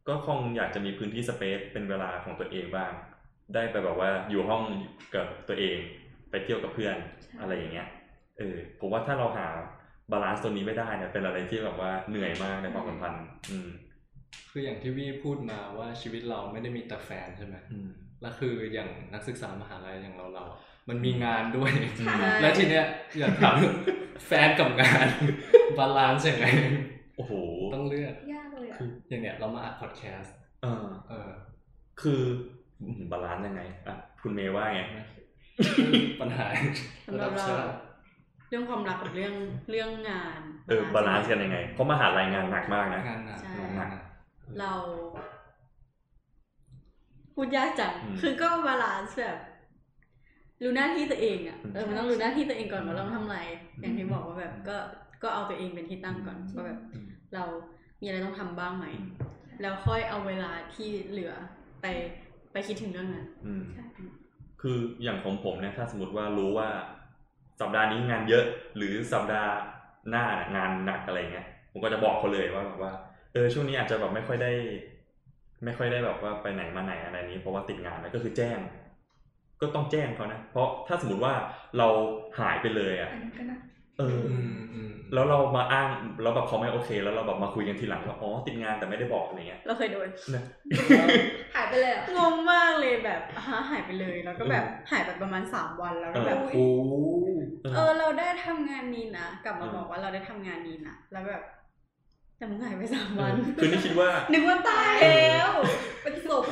[0.09, 2.93] ก็คงอยากจะมีพื้นที่ space เป็นเวลาของตัวเองบ้าง
[3.55, 4.63] ได้ไปแบบว่าอยู่ห้อง
[5.15, 5.77] กับตัวเอง
[6.31, 6.97] ไปเที่ยวกับเพื่อน
[7.41, 7.89] อะไรอย่างเงี้ย
[8.39, 9.47] เออผมว่าถ้าเราหา
[10.11, 13.69] balance ตัวนี้ไม่ได้เนี่ยเป็นอะไรที่แบบว่าเหนื่อยมากในความสัมพันธ์อืม
[14.51, 17.89] คืออย่างที่วี่พูดมาว่าชีวิตเราไม่ได้มีแต่แฟนใช่ไหมอืม
[18.23, 21.73] แล้วคืออย่างนักศึกษามหาลัยอย่างเราเราๆ มันมีงานด้วย
[22.07, 22.87] ใช่แล้วทีเนี้ย
[23.19, 23.55] อยากถาม
[24.27, 25.07] แฟนกับงาน
[25.79, 26.47] balance ยังไง
[27.17, 27.33] โอ้โห
[27.75, 31.31] ต้องเลือกยากเลยอะคืออย่างเนี้ยเรามาอัดพอดแคสต์เออเออ
[32.03, 32.21] คือ
[33.11, 34.83] balance ยังไงอะคุณเมย์ว่าไง
[36.21, 36.47] ปัญหา
[37.07, 37.73] สำหรับเราชาติ
[38.49, 39.35] เรื่องความรักกับเรื่อง
[39.71, 44.03] เรื่องงาน เออ balance กันยังไง เพราะมหาลัยงานหนักมากนะงานหนักใช่งานหนัก
[44.61, 44.73] เรา
[47.35, 49.39] พูดยากจังอืมคือก็ balance แบบ
[50.63, 53.39] รู้หน้าที่ตัวเองอะอืมเออมันต้องรู้หน้าที่ตัวเองก่อนว่าเราทำอะไร
[53.77, 54.77] อืมอย่างที่บอกว่าแบบก็
[55.23, 57.45] ก็เอาตัวเองเป็นที่ตั้งก่อนอืมว่าแบบอืมเรา
[58.01, 59.11] มีอะไรต้องทำบ้างไหมอืม
[59.61, 61.33] แล้วค่อยเอาเวลาที่เหลือ
[61.83, 61.87] ไป
[62.53, 63.85] ไปคิดถึงเรื่องนั้นอืมใช่
[64.61, 66.69] คืออย่างของผมเนี่ยถ้าสมมติว่ารู้ว่า
[67.61, 68.45] สัปดาห์นี้งานเยอะ
[68.77, 69.53] หรือสัปดาห์
[70.11, 70.25] หน้า
[70.57, 72.93] งานหนักอะไรเงี้ยผมก็จะบอกเขาเลยว่าแบบว่า
[73.33, 74.53] เออช่วงนี้อาจจะแบบไม่ค่อยได้
[75.65, 78.59] ไม่ค่อยได้แบบว่าไปไหนมาไหนอะไรนี้ เพราะว่าติดงานแล้วก็คือแจ้ง
[79.65, 81.35] ก็ต้องแจ้งเขานะ เพราะถ้าสมมติว่า
[81.79, 81.89] เรา
[82.41, 83.59] หายไปเลยอะอันนี้ก็นะ
[83.99, 85.89] เออออืมอืมแล้วเรามาอ้าง
[86.23, 90.43] แล้วแบบเขาไม่โอเค แล้วเราแบบมาคุยกันทีหลังว่าอ๋อติดงานแต่ไม่ได้บอกอะไรเงี้ยเราเคยโดนนะ
[91.55, 96.59] หายไปเลยอะงงมากเลยแบบฮะหายไปเลยแล้วก็แบบหายไปประมาณสามวันแล้วก็แบบโอ้โห
[97.75, 101.43] เออ เราได้ทำงานนี้นะกลับมาอืมบอกว่าเราได้ทำงานนี้นะแล้วแบบ
[102.39, 105.51] แต่มึงหายไปสามวัน คือนี่คิดว่านึกว่าตายแล้ว
[106.03, 106.45] เป็นศพ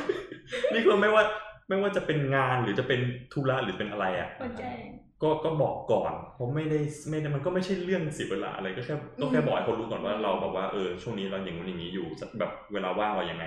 [0.72, 1.25] นี่คือไม่ว่า
[1.73, 3.01] ไม่ว่าจะเป็นงานหรือจะเป็น
[3.33, 4.87] ธุระหรือเป็นอะไรอะคนแจ้ง
[5.23, 6.79] ก็ก็บอกก่อนเพราะไม่ได้
[7.11, 12.07] ไม่ได้มันก็ไม่ใช่เรื่องเสียเวลาอะไรก็แค่ก็แค่อืมบอกให้คนรู้ก่อนว่าเราแบบว่าเออช่วงนี้เราอย่างนู้นอย่างนี้อยู่
[12.39, 13.45] แบบเวลาว่างเรายังไง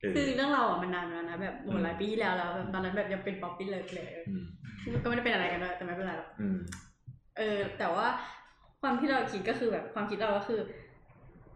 [0.00, 4.44] เออคือเรื่องเราอะมันนานมาแล้วนะแบบโหอืมหลายปีที่แล้วแล้วแบบตอนนั้นแบบยังเป็น puppy love เลยอืม
[5.02, 6.58] ก็ไม่ได้เป็นอะไรกันด้วยแต่ไม่เป็นไรหรอกอืม
[7.38, 8.06] เออ แต่ว่า
[8.82, 10.60] ความที่เราคิดก็คือแบบความคิดเราก็คือ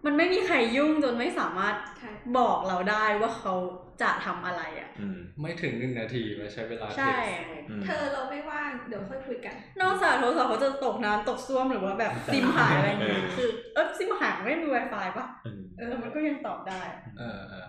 [0.04, 3.54] มันไม่มีใครยุ่งจนไม่สามารถใช่บอกเราได้ว่าเขา
[4.02, 7.16] จะทำอะไรอะอืมไม่ถึงหนึ่งนาทีมาใช้เวลาใช่
[7.48, 16.80] เท็กซ์อืมเธอเราไม่ว่างเดี๋ยวค่อยคุยกัน นอกจากโทรศัพท์เขาจะตกน้ำตกซ่วมหรือว่าแบบซิมหายอะไรอย่างเงี้ยเออคือเออซิมหายไม่มี Wi-Fi ปะอืมเออมันก็ยังตอบได้
[17.18, 17.66] เออเออ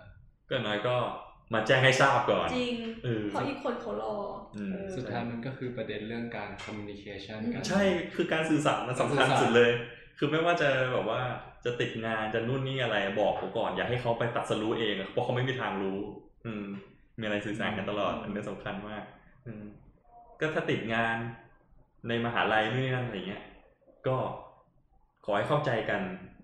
[0.50, 0.96] ก็น้อยก็
[1.54, 4.16] มาแจ้งให้ทราบก่อน จริงเออเพราะอีกคนเขารอ
[4.56, 7.84] อืมเออสุดท้ายมันก็คือประเด็นเรื่องการ communication กันใช่
[8.16, 9.72] คือการสื่อสารมันสำคัญสื่อสารสุดเลย
[10.18, 11.22] คือไม่ว่าจะแบบว่า
[11.66, 16.00] จะติดงานจะนู่นนี่อะไรบอกเขาก่อน อย่าให้เขาไปตัดสรู้เองอะเพราะเขาไม่มีทางรู้
[16.46, 16.66] อืม
[17.20, 19.04] มีอะไรสื่อสารกันตลอด อันนี้สำคัญมาก
[19.48, 19.64] อืม
[20.40, 21.16] ก็ถ้าติดงาน
[22.08, 23.44] ในมหาลัยนู่นนี่นั่นอะไรเงี้ย
[24.08, 24.16] ก็
[25.26, 26.02] ขอให้เข้าใจกัน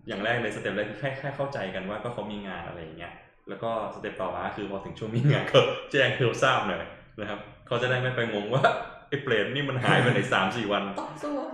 [0.07, 3.13] อย่างแรกเลยสเต็ปแรกคือแค่แค่เข้าใจกันว่าก็เขามีงานอะไรอย่างเงี้ย
[3.49, 5.59] แล้วก็สเต็ปต่อมาคือพอถึงช่วงมีงานก็
[5.91, 6.84] แจ้งให้เราทราบหน่อย
[7.20, 8.63] นะครับเขาจะได้ไม่ไปงงว่า
[9.09, 11.49] ไอ้เปรตนี่มันหายไปในสามสี่วันตกซ่วม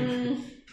[0.00, 0.26] อืม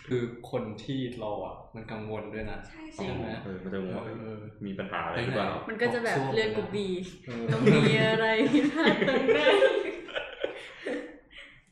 [0.06, 6.88] คือคนที่รออะมันกังวลด้วยนะใช่จริใช่งไหมเออมันจะงงว่าเออเออมีปัญหาอะไรหรือเปล่ามันก็จะแบบเลือดกรุ๊บบี
[7.26, 9.39] เออต้องมีอะไรที่พลาดตรงไหน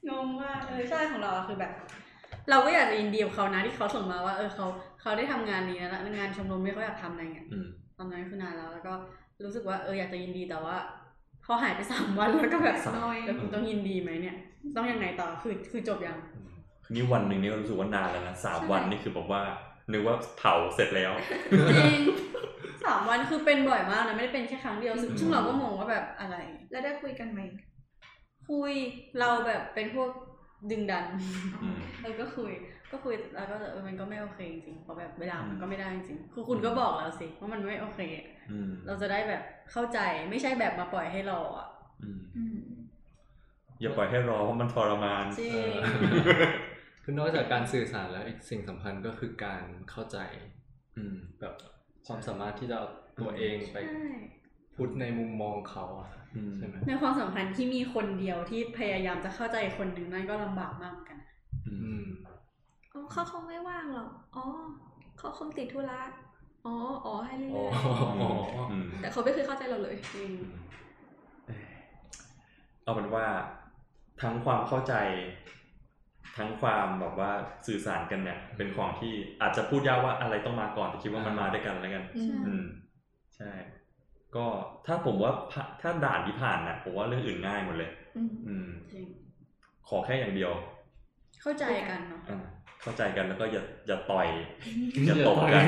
[0.10, 1.72] งงมากเออใช่ของเราอะคือแบบ
[2.50, 4.68] เราก็อยากจะยินดีกับเขานะที่เขาส่งมาว่า เออเขา
[5.02, 7.68] เขาได้ทำงานนี้นะแล้วงานชมรมที่เขาอยากทำอะไรเงี้ยอืม
[7.98, 8.94] ตอนนั้นคือนานแล้ว แล้วก็
[9.46, 10.76] รู้สึกว่าเอออยากจะยินดีแต่ว่า
[11.46, 14.36] พอหายไปสามวันแล้วก็แบบน้อยแล้วกูต้องยินดีไหมเนี่ย
[14.76, 16.18] ต้องยังไงต่อคือคือจบยัง
[16.92, 19.42] นี่วันหนึ่งนี่ก็รู้สึกว่านานแล้วนะสามวันนี่คือแบบว่า
[19.92, 21.12] นึกว่าเผาเสร็จแล้ว
[21.70, 22.02] จริง
[22.86, 26.36] สามวันคือเป็นบ่อยมากนะไม่ได้เป็นแค่ครั้งเดียวซึ่งซึ่งเราก็งงว่าแบบอะไร
[26.72, 27.40] แล้วได้คุยกันไหม
[28.50, 28.74] คุย
[29.20, 30.10] เราแบบเป็นพวก
[30.72, 31.06] ดึงดัน
[31.64, 32.52] อืมเราก็คุย
[32.92, 38.00] ก็คุยแล้วก็เออมันก็ไม่โอเคจริงๆเพราะแบบเวลามันก็ไม่ได้จริงๆคือคุณก็บอกแล้วสิว่ามันไม่โอเค
[38.52, 41.68] อืมเราจะได้แบบเข้าใจไม่ใช่แบบมาปล่อยให้รออะ
[42.04, 42.60] อืมอืม
[43.82, 46.73] อย่าปล่อยให้รอเพราะมันทรมานจริเองอ
[47.04, 50.18] คือนอกจากการสื่อสารแล้วอีกสิ่งสำคัญก็คือการเข้าใจ
[50.98, 51.54] อืม แบบ
[52.06, 52.88] ความสามารถที่จะเอา
[53.22, 53.94] ตัวเองไปใช่
[54.76, 61.30] พูดในมุมมองเขาอะอืมใช่ไหมในความสัมพันธ์ที่มีคนเดียวที่พยายามจะเข้าใจคนหนึ่งนั่นก็ลำบากมากเหมือนกันนะ
[61.66, 62.04] อือืมม
[62.94, 64.42] อ๋อเขาคงไม่ว่างหรอก อ๋อ
[65.18, 66.02] เขาคงติดธุระ
[66.66, 66.76] อ๋อ
[67.06, 67.64] อ๋อ ให้เรื่อ๋ออย
[68.70, 70.32] อืม ๆ แต่เขาไม่เคยเข้าใจเราเลยจริง
[71.46, 71.62] เอ้ย
[72.84, 73.26] เอาเป็นว่า
[74.22, 74.94] ทั้งความเข้าใจ
[76.38, 77.32] ทั้งความแบบว่า
[77.68, 82.66] สื่อสารกันเนี่ย เป็นของที่อาจจะพูดยากว่าอะไรต้องมาก่อนแต่คิดว่ามันมาด้วยกันแล้วกัน อืมอืม
[83.36, 83.52] ใช่
[84.36, 84.46] ก็
[84.86, 89.06] ถ้าผมว่าผ่าถ้าด่านที่ผ่านนะผมว่าเรื่องอื่นง่ายหมดเลย อืมอืมจริง
[89.88, 90.52] ขอแค่อย่างเดียว
[91.42, 92.40] เข้าใจกันเนาะอ่า
[92.82, 94.28] เข้าใจกันแล้วก็อย่าอย่าต่อย
[94.66, 95.66] ออย่าย่าตบต่อยกัน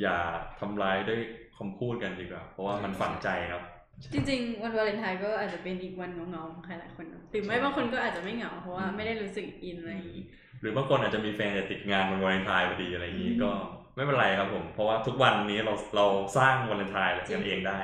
[0.00, 0.16] อย่า
[0.60, 1.20] ทำร้ายด้วย
[1.56, 3.64] คำพูดกันดีกว่า เพราะว่ามันฝังใจเนาะ
[4.12, 10.22] จริงๆ วันวาเลนไทน์ก็อาจจะเป็นอีกวันเงาๆของใครหลายคนเนอะหรือไม่บางคนก็อาจจะไม่เหงาเพราะว่าไม่ได้รู้สึกอินอะไรอย่างนี้
[10.60, 13.50] หรือบางคนอาจจะมีแฟนแต่ติดงานวันวาเลนไทน์พอดีอะไรอย่างนี้อืมก็
[13.96, 17.80] ไม่เป็นไรครับผม เพราะว่าทุกวันนี้เราเราสร้างวาเลนไทน์จริงกันเองได้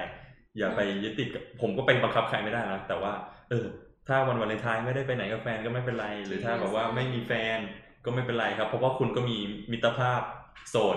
[0.58, 3.12] อย่าไปยึดติดกับผมก็ไปบังคับใครไม่ได้นะแต่ว่า
[3.50, 3.66] เออ
[4.08, 7.58] ถ้าวันวาเลนไทน์ไม่ได้ไปไหนกับแฟนก็ไม่เป็นไร หรือถ้าแบบว่าไม่มีแฟน
[8.04, 9.36] ก็ไม่เป็นไรครับ เพราะว่าคุณก็มี
[9.72, 10.20] มิตรภาพ
[10.70, 10.96] โสด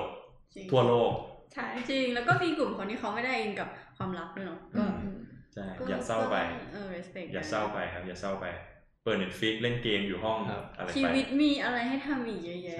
[0.55, 1.11] จริงทั่วโลก
[1.53, 5.02] ใช่จริงแล้วก็มีกลุ่มคนที่เขาไม่ได้อินกับความรักด้วยเนาะก็อืม
[5.53, 8.45] ใช่ก็อย่าเศร้าไปก็เออ respect อย่าเศร้าไปครับ อย่าเศร้าไป
[9.03, 12.79] เปิด Netflix เล่นเกมอยู่ห้องครับอะไรชีวิตไปมีอะไรให้ทำอีกเยอะแยะ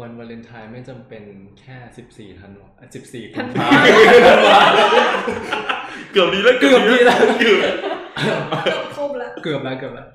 [0.00, 1.22] วันวาเลนไทน์ไม่จำเป็น
[1.60, 3.68] แค่สิบสี่ธันวาสิบสี่ธัธันนวา
[4.46, 4.60] วา
[6.12, 7.74] เกือบดีแล้วเกือบดีแล้วเกือบ
[8.64, 10.06] เกือบครบแล้ว เกือบแล้วเกือบแล้ว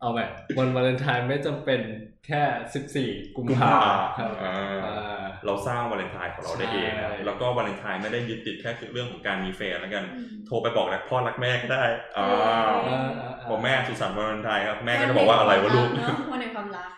[0.00, 0.18] เอาไป
[0.58, 1.80] วันวาเลนไทน์ไม่จำเป็น
[2.26, 2.42] แค่
[2.74, 4.54] สิบสี่กุมกุมภาภาครับอ่า
[4.84, 11.84] อ่าเราสร้างวาเลนไทน์ของเราได้เองนะใช่แล้วก็วาเลนไทน์ไม่ได้ยึดติดแค่เรื่องของการมีแฟนแล้วกันอืมโทรไปบอกรักพ่อรักแม่ก็ได้
[12.16, 16.90] อ่าเออ่าอ่าอ่าบอกแม่สุขสันต์วาเลนไทน์ครับ แม่ก็จะบอกว่าอะไรวะลูกเนาะวันในความรัก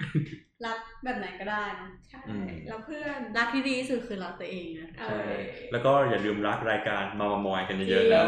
[0.67, 5.37] รัก แบบไหนก็ได้เนอะใช่อืมแล้วเพื่อนรักที่ดีที่สุดคือรักตัวเองนะเอใช่อ
[5.71, 8.23] แล้วก็อย่าลืมรักรายการมามามอยกันเยอะๆนะ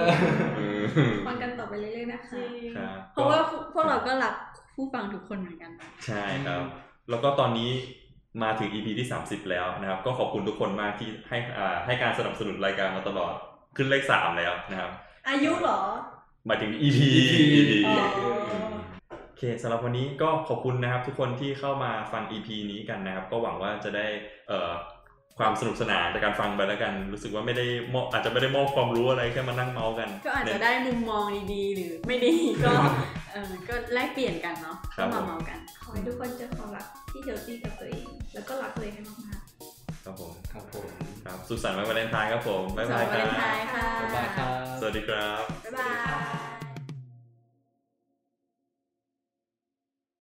[0.57, 0.81] อืม
[1.27, 2.43] ฟังกันต่อไปเรื่อยๆนะคะ
[2.75, 3.39] ครับเพราะว่า
[3.75, 4.35] พวกเราก็รัก
[4.75, 6.63] ผู้ฟังทุกคนเหมือนกันนะใช่ครับ
[7.11, 7.71] แล้วก็ตอนนี้
[8.43, 13.35] มาถึง EP ที่ 30 แล้วนะครับ ก็ขอบคุณทุกคนมากที่ให้อ่าให้การสนับสนุนรายการมาตลอด
[13.77, 14.93] ขึ้นเลขสามแล้วนะครับ
[15.29, 15.81] อายุเหรอ
[16.47, 16.99] หมายถึง EP
[17.55, 18.19] EP อ๋อโอ
[19.43, 24.07] เคสำหรับวันนี้ก็ขอบคุณนะครับ ทุกคนที่เข้ามาฟัง EP นี้กันนะครับ ก็หวังว่าจะได้
[24.49, 24.73] เอ่อ
[25.39, 32.33] ความสนุกสนานจากการฟังไปแล้วกัน รู้สึกว่าไม่ได้มอบอาจจะไม่ได้มอบความรู้อะไรแค่มานั่งเมาส์กัน ก็อาจจะเนี่ยได้มุมมองดีๆหรือไม่ดี
[32.65, 32.73] ก็
[33.33, 40.87] เออก็แลกเปลี่ยนกันเนาะครัก็บมาเมากัน ขอให้ทุกคนเจอความรักที่เฮลตี้กับตัวเอง แล้วก็รักตัวเองให้มากๆครับผมครับผม
[41.25, 45.89] ครับสุขสันต์วันวาเลนไทน์ครับผมบ๊ายบายสุขสันต์วาเลนคไทน์ครับค่ะบ๊ายบายครับสวัสดีครับบ๊ายบา
[46.59, 46.62] ย